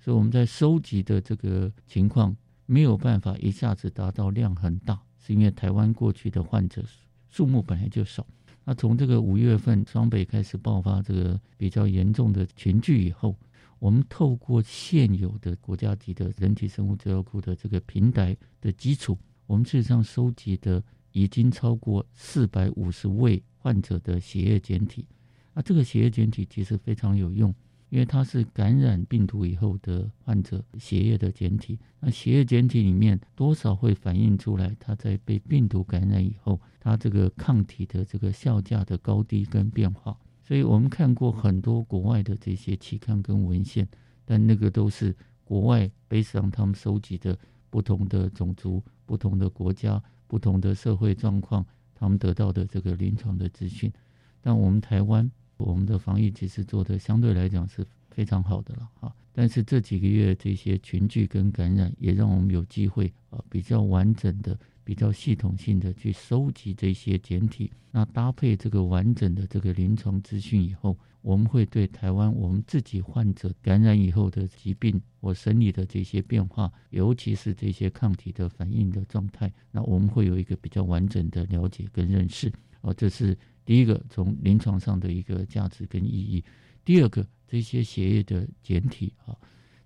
[0.01, 2.35] 所以我们在收集的这个情况
[2.65, 6.83] 没有办法一下子达到量很大，是因为台湾过去的患者
[7.29, 8.27] 数目本来就少。
[8.65, 13.37] 那从这个五月份双北开始爆发这个比较严重的群聚以后。
[13.79, 25.07] 我们透过现有的国家级的人体生物资料库的这个平台的基础，我们事实上收集的已经超过四百五十位患者的血液检体。
[25.55, 27.55] 啊，这个血液检体其实非常有用，
[27.91, 31.79] 因为它是感染病毒以后的患者血液的检体。
[32.01, 40.19] 那血液检体里面多少会反映出来，他在被病毒感染以后，他这个抗体的这个效价的高低跟变化。
[40.43, 43.87] 所以我们看过很多国外的这些期刊跟文献，
[44.25, 47.39] 但那个都是国外背上他们收集的
[47.71, 51.65] 不同的种族、不同的国家、不同的社会状况，
[52.03, 53.93] 他们得到的这个临床的资讯。
[54.41, 59.15] 但我们台湾，我们的防疫其实做的相对来讲是非常好的了哈。
[59.33, 64.59] 但是这几个月这些群聚跟感染，也让我们有机会啊比较完整的。
[64.85, 82.53] 比较系统性的去收集这些简体，那搭配这个完整的这个临床资讯以后，我们会对台湾我们自己患者感染以后的疾病或生理的这些变化，尤其是这些抗体的反应的状态，那我们会有一个比较完整的了解跟认识。
[82.81, 86.45] 哦，这是第一个从临床上的一个价值跟意义。
[86.85, 89.39] 第二个，这些血液的简体啊，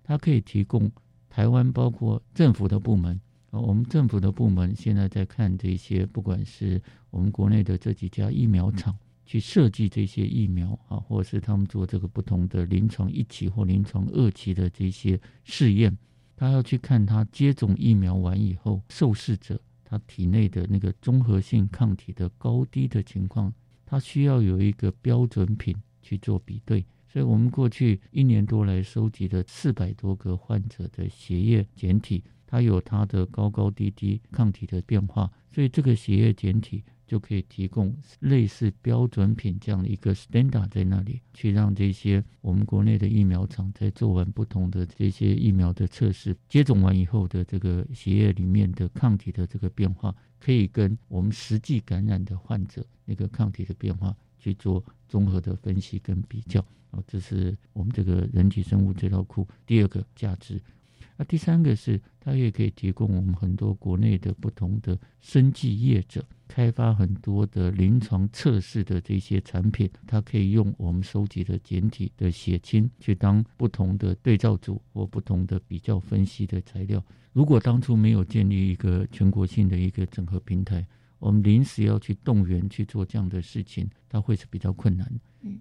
[0.03, 0.91] 它可以提供
[1.29, 3.21] 台湾包括政府的部门
[3.51, 3.59] 啊。
[3.59, 6.81] 我们政府的部门现在在看这些，不管是
[7.11, 8.97] 我们国内的这几家疫苗厂
[9.27, 15.95] 去设计这些疫苗啊，或者是他们做这个不同的临床一期或临床二期的这些试验，
[16.35, 23.53] 他要去看他接种疫苗完以后，受试者他体内的那个综合性抗体的高低的情况，
[23.85, 26.83] 他需要有一个标准品去做比对。
[27.07, 32.23] 所以我们过去一年多来收集的四百多个患者的血液检体。
[32.49, 54.15] 它有它的高高低低抗体的变化，所以这个血液检体就可以提供类似标准品这样的一个 standard 在那里，去让这些我们国内的疫苗厂在做完不同的这些疫苗的测试，接种完以后的这个血液里面的抗体的这个变化，可以跟我们实际感染的患者那个抗体的变化。
[54.39, 56.63] 去做综合的分析跟比较。
[56.91, 60.61] 啊，这是我们这个人体生物资料库第二个价值。
[61.19, 77.03] 那第三个是，它也可以提供我们很多国内的不同的生技业者开发很多的临床测试的这些产品，它可以用我们收集的简体的血清去当不同的对照组或不同的比较分析的材料。
[77.33, 80.85] 如果当初没有建立一个全国性的一个整合平台，
[81.17, 85.11] 我们临时要去动员去做这样的事情，它会是比较困难，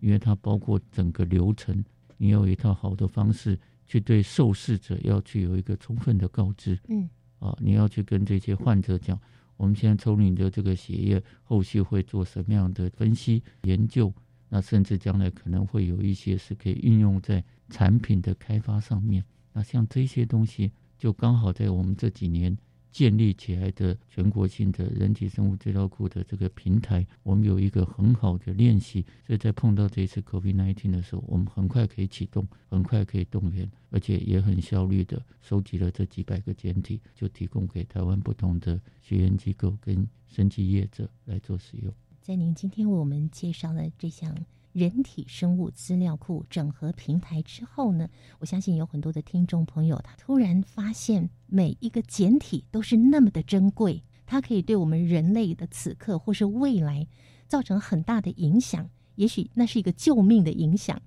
[0.03, 1.83] 因为它包括整个流程，
[2.19, 3.59] 你有一套好的方式。
[3.87, 7.09] 去对受试者要去有一个充分的告知，嗯，
[7.39, 9.19] 啊，你要去跟这些患者讲，
[9.57, 14.13] 我们现在抽你的这个血液，后续会做什么样的分析研究，
[14.49, 22.57] 那甚至将来可能会有一些是可以运用在产品的开发上面，那像这些东西，就刚好在我们这几年。
[22.97, 41.93] 建立起来的全国性的人体生物资料库的这个平台，我们有一个很好的练习，所以在碰到这次 COVID-19 的时候，我们很快可以启动，很快可以动员，而且也很效率的收集了这几百个简体，就提供给台湾不同的学研机构跟生技业者来做使用。
[42.23, 44.35] 在您今天为我们介绍的这项。
[44.77, 48.07] 人体生物资料库整合平台之后呢，
[48.41, 57.09] 我相信有很多的听众朋友，他突然发现每一个简体都是那么的珍贵，它可以对我们人类的此刻或是未来
[57.49, 61.01] 造成很大的影响，也许那是一个救命的影响。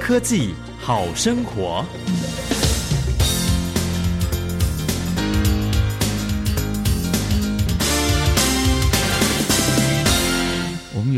[0.00, 1.84] 科技好生活。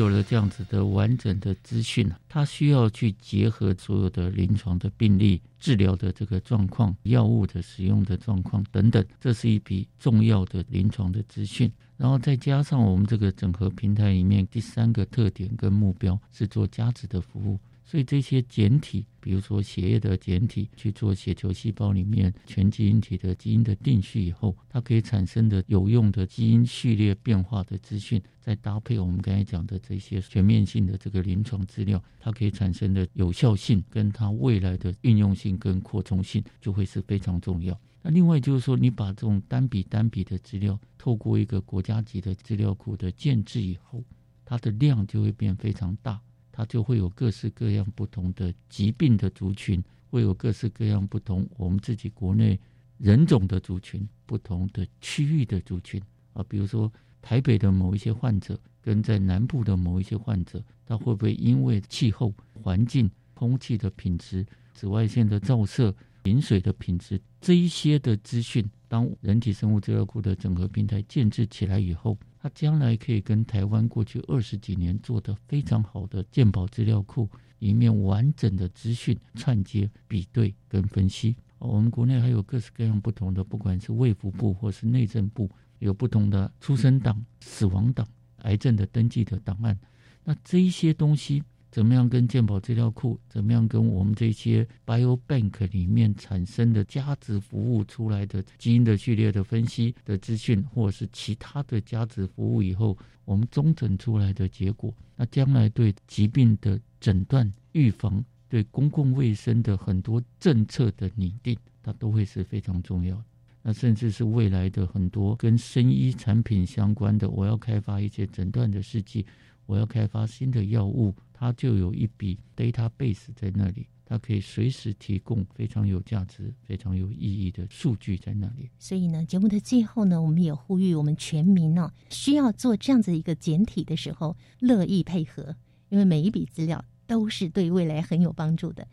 [0.00, 11.70] 有了这样子的完整的资讯，他需要去结合所有的临床的病例、治疗的这个状况、药物的使用的状况等等，这是一笔重要的临床的资讯。
[11.98, 17.58] 然后再加上我们这个整合平台里面第三个特点跟目标是做价值的服务。
[17.90, 37.76] 所以这些简体，比如说血液的简体，去做血球细胞里面全基因体的基因的定序以后，它可以产生的有用的基因序列变化的资讯，再搭配我们刚才讲的这些全面性的这个临床资料，它可以产生的有效性跟它未来的应用性跟扩充性就会是非常重要。
[38.02, 44.04] 那另外就是说，你把这种单笔单笔的资料，透过一个国家级的资料库的建制以后，
[44.44, 46.20] 它的量就会变非常大。
[46.60, 52.60] 它就会有各式各样不同的疾病的族群，会有各式各样不同我们自己国内
[52.98, 55.98] 人种的族群，不同的区域的族群。
[56.34, 56.92] 啊，比如说
[57.22, 64.44] 台北的某一些患者，跟在南部的某一些患者，他会不会因为气候环境、空气的品质、
[64.74, 65.94] 紫外线的照射、
[66.24, 72.18] 饮水的品质这一些的资讯，当人体生物资料库的整合平台建制起来以后。
[72.42, 81.36] 它将来可以跟台湾过去二十几年做的非常好的健保资料库里面完整的资讯串接、比对跟分析。
[81.58, 85.50] 我们国内还有各式各样不同的，不管是卫福部或是内政部，
[85.80, 88.08] 有不同的出生档、死亡档、
[88.38, 89.78] 癌症的登记的档案。
[90.24, 91.42] 那这一些东西。
[91.70, 93.18] 怎么样跟健保资料库？
[93.28, 113.22] 怎么样跟我们这些 Bio Bank 里面产生的价值服务出来的基因的序列的分析的资讯，或者是其他的价值服务以后，我们中诊出来的结果，那将来对疾病的诊断、预防，对公共卫生的很多政策的拟定，它都会是非常重要。
[113.62, 119.24] 那甚至是未来的很多跟生医产品相关的，我要开发一些诊断的试剂。
[119.70, 128.68] 我要开发新的药物，它就有一笔 database 在那里，它可以随时提供非常有价值、非常有意义的数据在那里。
[128.80, 135.54] 所以呢，节目的最后呢，我们也呼吁我们全民呢，需要做这样子一个简体的时候，乐意配合，
[135.88, 138.88] 因为每一笔资料都是对未来很有帮助的。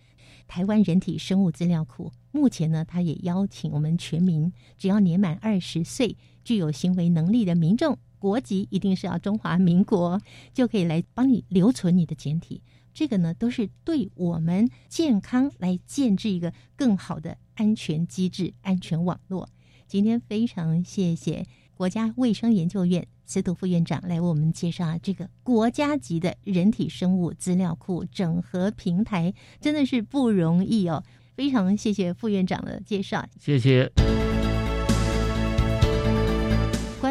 [0.47, 7.97] 台湾人体生物资料库目前呢，它也邀请我们全民，只要年满二十岁、具有行为能力的民众。
[8.19, 10.19] 国籍一定是要中华民国，
[10.53, 12.61] 就可以来帮你留存你的简体。
[12.93, 19.49] 这个呢，都是对我们健康来建制一个更好的安全机制、安全网络。
[19.87, 21.45] 今天非常谢谢
[21.75, 31.03] 国家卫生研究院司徒副院长来为我们介绍这个国家级的人体生物资料库整合平台，真的是不容易哦。
[31.35, 33.91] 非常谢谢副院长的介绍，谢谢。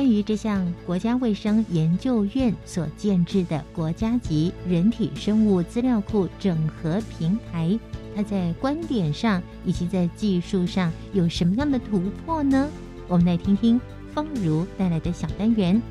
[0.06, 7.76] 关于这项国家卫生研究院所建制的国家级人体生物资料库整合平台，
[8.14, 12.68] 它在观点上以及在技术上有什么样的突破呢？
[13.08, 13.80] 我们来听听
[14.14, 15.82] 方如带来的小单元。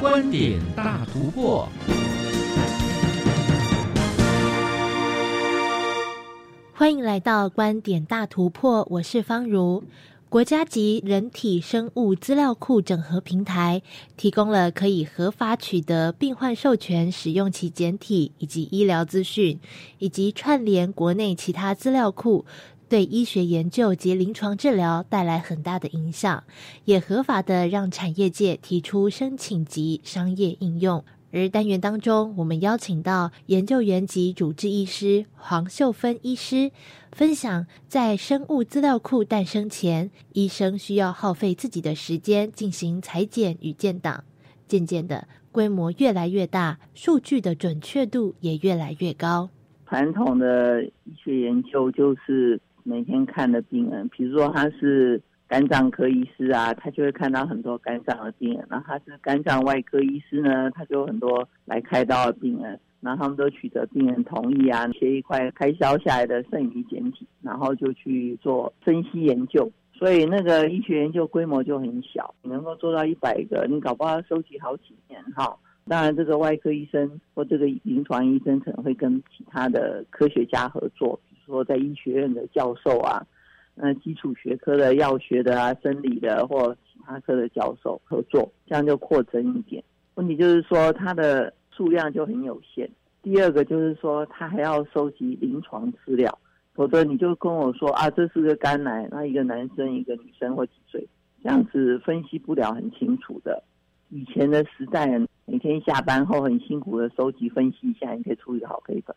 [0.00, 1.68] 观点大突破。
[6.78, 9.82] 欢迎来到观点大突破，我是方如。
[10.28, 13.80] 国家级人体生物资料库整合平台
[14.18, 19.58] 提供了可以合法取得病患授权使用其简体以及医疗资讯，
[19.96, 22.44] 以及串联国内其他资料库，
[22.90, 26.44] 对医学研究及临床治疗带来很大的影响，
[26.84, 31.02] 也合法的让产业界提出申请及商业应用。
[31.36, 36.70] 而单元当中，我们邀请到研究员及主治医师黄秀芬医师，
[37.12, 44.24] 分享在生物资料库诞生前，医生需要耗费自己的时间进行裁剪与建档，
[44.66, 49.50] 渐渐的规模越来越大，数据的准确度也越来越高。
[49.86, 55.20] 传统的医学研究就是每天看的病人，比如说他是。
[55.48, 58.66] 肝脏科医师啊，他就会看到很多肝脏的病人。
[58.68, 62.78] 然后他是肝脏外科医师呢，他就很多来开刀的病人。
[63.00, 69.70] 然后他们都取得病人同意啊，切一块开销下来的剩余简体，然后就去做分析研究。
[69.92, 75.56] 所以那个医学研究规模就很小，你能够做到一百个，你搞不好要收集好几年哈。
[75.86, 83.24] 当然，这个外科医生或这个临床医生可能会跟其他的科学家合作，比如说在医学院的教授啊。
[83.78, 89.84] 那基础学科的药学的啊、生理的或其他科的教授合作，这样就扩增一点。
[90.14, 92.90] 问题就是说，它的数量就很有限。
[93.22, 96.38] 第二个就是说，他还要收集临床资料，
[96.72, 101.06] 否则你就跟我说啊，这是个肝癌，那一个男生、一个女生或几岁，
[101.42, 103.62] 这样子分析不了很清楚的。
[104.08, 105.06] 以前的时代，
[105.44, 109.14] 每天下班后很辛苦的收集分析一下，你可以出一个好 paper。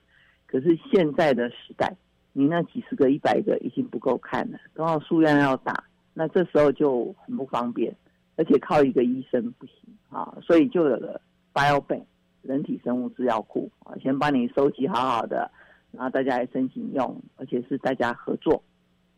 [0.47, 1.95] 可是现在的时代。
[2.31, 7.93] 你那几十个、一百个已经不够看了，刚好数量要大，那这时候就很不方便，
[8.35, 9.75] 而且靠一个医生不行
[10.09, 11.19] 啊，所以就有了
[11.53, 12.03] BioBank
[12.43, 15.51] 人体生物资料库啊，先帮你收集好好的，
[15.91, 18.61] 然后大家来申请用，而且是大家合作，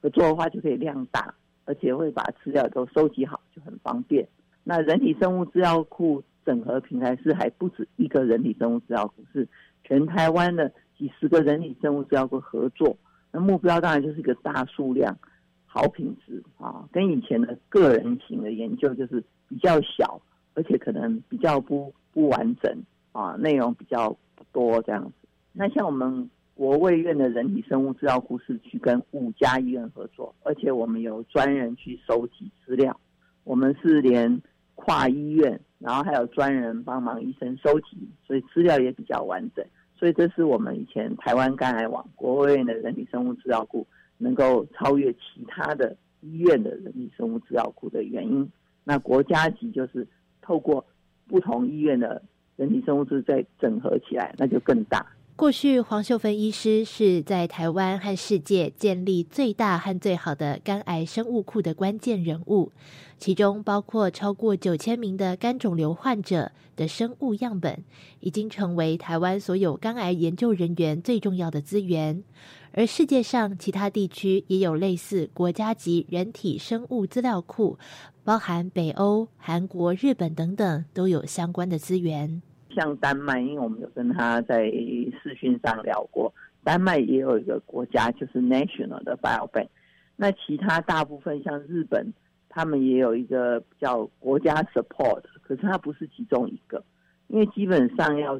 [0.01, 1.34] 合作的话就可以量大，
[1.66, 4.28] 而且会把资料都收集好，就很方便。
[4.64, 9.47] 那人体生物资料库整合平台是还不止一个人体生物资料库，是
[9.84, 10.72] 全台湾的。
[11.01, 12.95] 几十个人体生物资料库合作，
[13.31, 15.17] 那目标当然就是一个大数量、
[15.65, 20.21] 好品质啊，跟以前的个人型的研究就是比较小，
[20.53, 22.71] 而且可能比较不不完整
[23.13, 25.27] 啊，内容比较不多这样子。
[25.53, 32.95] 那像我们国卫院的人体生物资料库是去跟五家医院合作，而且我们有专人去收集资料，
[33.43, 34.39] 我们是连
[34.75, 39.65] 跨医院，然后还有专人帮忙医生收集，所以资料也比较完整。
[40.01, 43.85] 所以这是我们以前台湾肝癌网国务院的人体生物资料库
[44.17, 48.51] 能够超越其他的医院的人体生物资料库的原因。
[48.83, 50.07] 那国家级就是
[50.41, 50.83] 透过
[51.27, 52.19] 不同医院的
[52.55, 55.05] 人体生物资再整合起来，那就更大。
[55.41, 62.71] 过去，黄秀芬医师是在台湾和世界建立最大和最好的肝癌生物库的关键人物，
[63.17, 67.83] 其中包括超过九千名的肝肿瘤患者的生物样本，
[68.19, 72.23] 已经成为台湾所有肝癌研究人员最重要的资源。
[72.73, 77.79] 而世界上其他地区也有类似国家级人体生物资料库，
[78.23, 82.43] 包含北欧、韩国、日本等等，都有相关的资源。
[82.76, 84.65] 像丹麦，因为我们有跟他在
[85.22, 89.67] 视讯上聊过，丹麦也有一个国家就是 national 的 biobank。
[90.15, 92.13] 那其他大部分像日本，
[92.49, 96.84] 他们也有一个叫国家 support，可是它不是其中一个，
[97.28, 98.39] 因为基本上要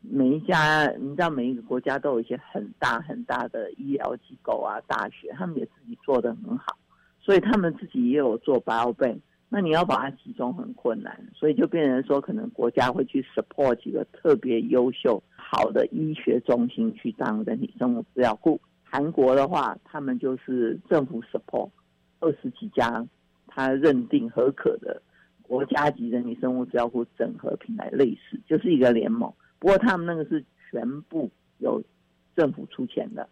[0.00, 6.76] 每一家，你知道每一个国家都有一些很大很大的医疗机构啊、大学，他们也自己做的很好，
[7.20, 9.20] 所以他们自己也有做 biobank。
[9.56, 18.60] 那你要把它集中很困难，所以就变成说，可能国家会去 support 几个特别优秀、好的医学中心去当人体生物资料库。
[18.82, 21.70] 韩国的话，他们就是政府 support
[22.18, 23.06] 二十几家，
[23.46, 25.00] 他认定合可的
[25.40, 29.32] 国家级人体生物资料库整合平台，类似就是一个联盟。
[29.60, 31.80] 不过他们那个是全部由
[32.34, 33.28] 政府出钱的。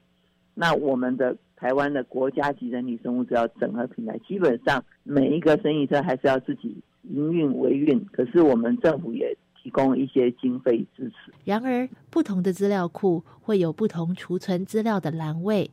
[0.54, 11.32] 那我们的台湾的国家级人体生物资料整合平台，基本上每一个生意车还是要自己营运维运，可是我们政府也提供一些经费支持。
[11.44, 15.70] 然而，不同的资料库会有不同储存资料的栏位，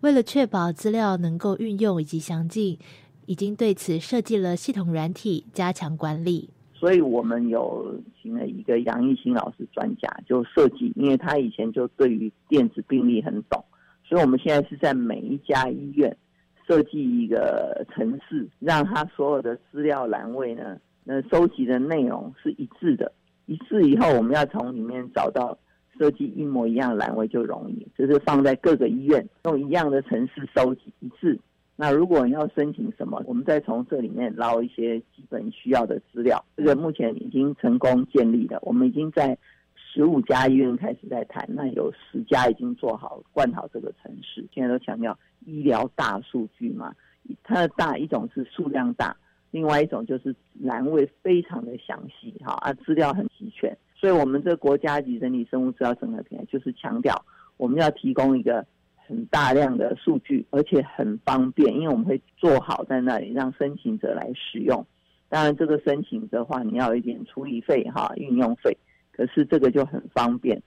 [0.00, 2.78] 为了确保资料能够运用以及详尽，
[3.26, 6.50] 已经对此设计了系统软体，加强管理。
[6.74, 13.64] 所以我们有请了一个杨义兴老师专家，就设计，因为他以前就对于电子病历很懂。
[14.08, 16.16] 所以我们现在是在每一家医院
[16.66, 23.12] 设计一个城市，让它所有的资料栏位呢，那收集的内容是一致的。
[23.46, 25.56] 一致以后，我们要从里面找到
[25.96, 31.38] 设计一模一样的栏位就容易，就是放在各个医院用一样的城市收集一致。
[31.76, 36.44] 那如果你要申请什么，我们再从这里面捞一些基本需要的资料。
[36.56, 39.36] 这个目前已经成功建立了，我们已经在
[39.96, 44.46] 十五家医院开始在谈，那有十家已经做好灌好这个城市。
[44.52, 46.94] 现在都强调医疗大数据嘛，
[47.42, 49.16] 它的大一种是数量大，
[49.50, 53.74] 另外一种就是栏位非常的详细，哈啊资料很齐全。
[53.94, 57.24] 所以我们这国家级人体生物资料整合平台就是强调
[57.56, 58.66] 我们要提供一个。
[59.08, 64.84] 很大量的数据，而且很方便，因为我们会做好在那里让申请者来使用。
[65.28, 68.76] 当然，这个申请的话，你要有一点处理费哈，运用费。
[69.16, 70.62] 可是这个就很方便，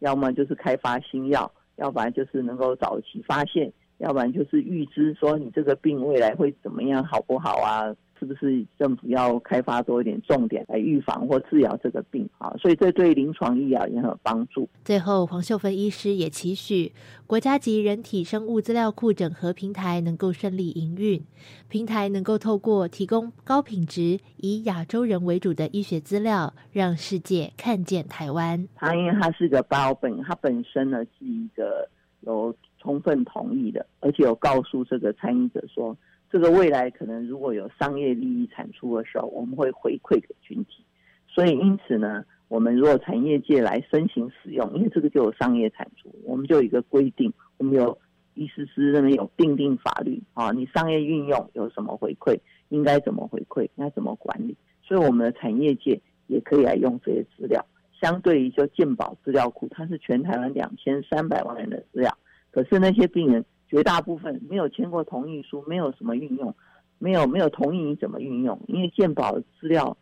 [0.00, 7.94] 要么就是开发新药，要不然就是能够早期发现，要不然就是预知说你这个病未来会怎么样，好不好啊？
[8.18, 12.54] 是不是政府要开发多一点重点来预防或治疗这个病啊？
[12.58, 14.68] 所以这对临床医疗也很有帮助。
[14.84, 16.92] 最后，黄秀芬医师也期许
[17.26, 21.22] 国家级人体生物资料库整合平台能够顺利营运，
[21.68, 28.66] 平台能够透过提供高品质、以亚洲人为主的医学资料，让世界看见台湾。
[28.76, 31.88] 它因为它是个包本，它本身呢是一个
[32.20, 35.96] 有充分同意的，而且有告诉这个参与者说。
[36.34, 40.84] 这个未来可能如果有商业利益产出的时候，我们会回馈给群体。
[41.28, 47.96] 所以因此呢，我们如果产业界来申请使用，因为这个就有商业产出，我们就有一个规定，我们有
[48.34, 52.36] 医师师那边有定定法律啊，你商业运用有什么回馈，
[52.68, 54.56] 应该怎么回馈，应该怎么管理。
[54.82, 57.64] 所以我们的产业界也可以来用这些资料。
[58.02, 62.18] 相对于就健保资料库，它是全台湾两千三百万人的资料，
[62.50, 63.44] 可是那些病人。
[63.74, 66.54] 绝大部分没有签过同意书，没有什么运用，
[67.00, 68.56] 没有没有同意你怎么运用？
[68.68, 69.96] 因为鉴保资料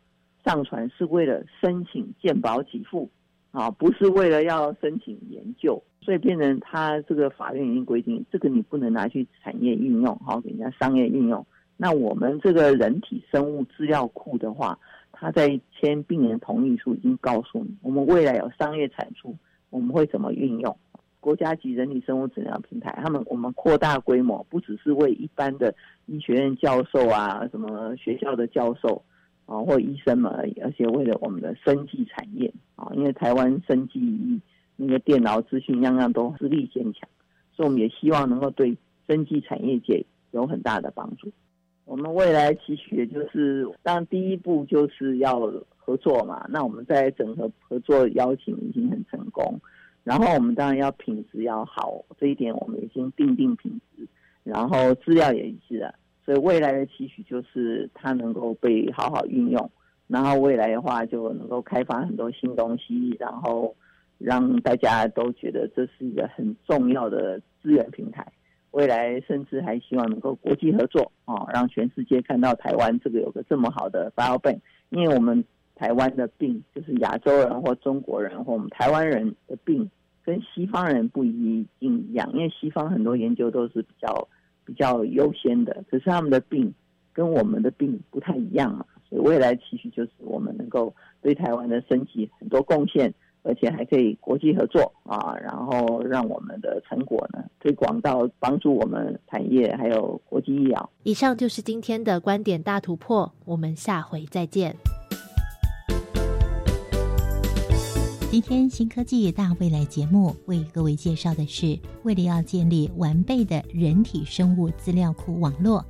[0.44, 3.08] 上传是为了申请鉴保给付，
[3.50, 11.46] 啊，不是为了要申请研究，所以变成他这个法院已经规定，这个你不能拿去产业运用，好给人家商业运用。
[11.78, 14.78] 那我们这个人体生物资料库的话，
[15.12, 19.34] 他在签病人同意书已经告诉你，我们未来有商业产出，
[19.70, 20.76] 我们会怎么运用？
[21.22, 25.72] 国家级人体生物诊疗平台，他们我们扩大规模，不只是为一般的
[26.06, 29.00] 医学院教授啊，什么学校的教授
[29.46, 34.40] 啊，或医生们而已，而且为了我们的生技产业啊，因为台湾生技
[34.74, 37.08] 那个电脑资讯样样都实力坚强，
[37.54, 41.30] 所以我们也希望能够对生技产业界有很大的帮助。
[41.84, 45.38] 我们未来期许的就是，当然第一步就是要
[45.76, 49.60] 合作嘛，那我们在整合合作邀请已经很成功。
[50.04, 54.06] 然后我们当然要品质要好，这一点我们已经定定品质，
[54.42, 55.94] 然后资料也一致了，
[56.24, 59.70] 所以未来的期许就是它能够被好好运用，
[60.08, 63.72] 然后未来的话就能够开发很多新东西，然后
[64.18, 68.26] 让大家都觉得这是一个很重要的资源平台。
[68.72, 74.58] 未来甚至还希望能够国际合作啊，让全世界看到台湾这个有个这么好的 bio bank，
[74.90, 75.44] 因为我们。
[75.74, 79.90] 台湾的病就是亚洲人或中国人或我们台湾人的病，
[80.24, 84.28] 跟西方人不一定一样，因为西方很多研究都是比较
[84.64, 86.72] 比较优先的，可是他们的病
[87.12, 93.12] 跟我们的病不太一样嘛，所以未来期许就是我们能够对台湾的升级很多贡献，
[93.42, 100.90] 而且还可以国际合作啊，然后让我们的成果呢推广到帮助我们产业还有国际医疗。
[101.02, 104.76] 以上就是今天的观点大突破，我们下回再见。
[108.32, 115.84] 今天新科技大未来节目为各位介绍的是，为了要建立完备的人体生物资料库网络，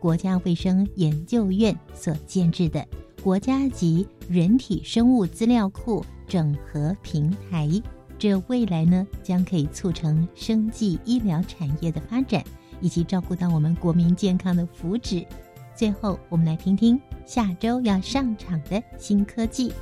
[0.00, 2.84] 国家卫生研究院所建制的
[3.22, 7.70] 国家级人体生物资料库整合平台。
[8.18, 12.42] 这未来呢，将可以促成生技医疗产业的发展，
[12.80, 15.24] 以及照顾到我们国民健康的福祉。
[15.76, 19.72] 最后，我们来听听下周要上场的新科技。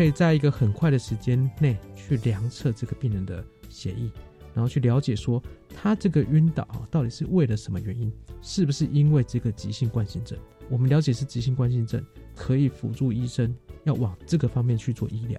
[0.00, 4.10] 可以在一个很快的时间内去量测这个病人的血液，
[4.54, 5.42] 然后去了解说
[5.76, 10.38] 他这个晕倒到底是为了什么原因，是不是因为这个急性冠心症？
[10.70, 12.02] 我们了解是急性冠心症，
[12.34, 15.38] 可以辅助医生要往这个方面去做医疗。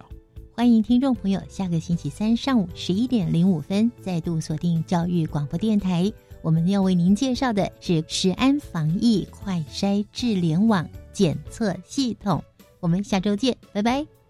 [0.54, 12.44] 欢迎听众朋友下个星期三上午十一点零五分再度锁定教育广播电台，我们要为您介绍的是食安防疫快筛智联网检测系统。
[12.80, 14.21] 我们下周见，拜拜。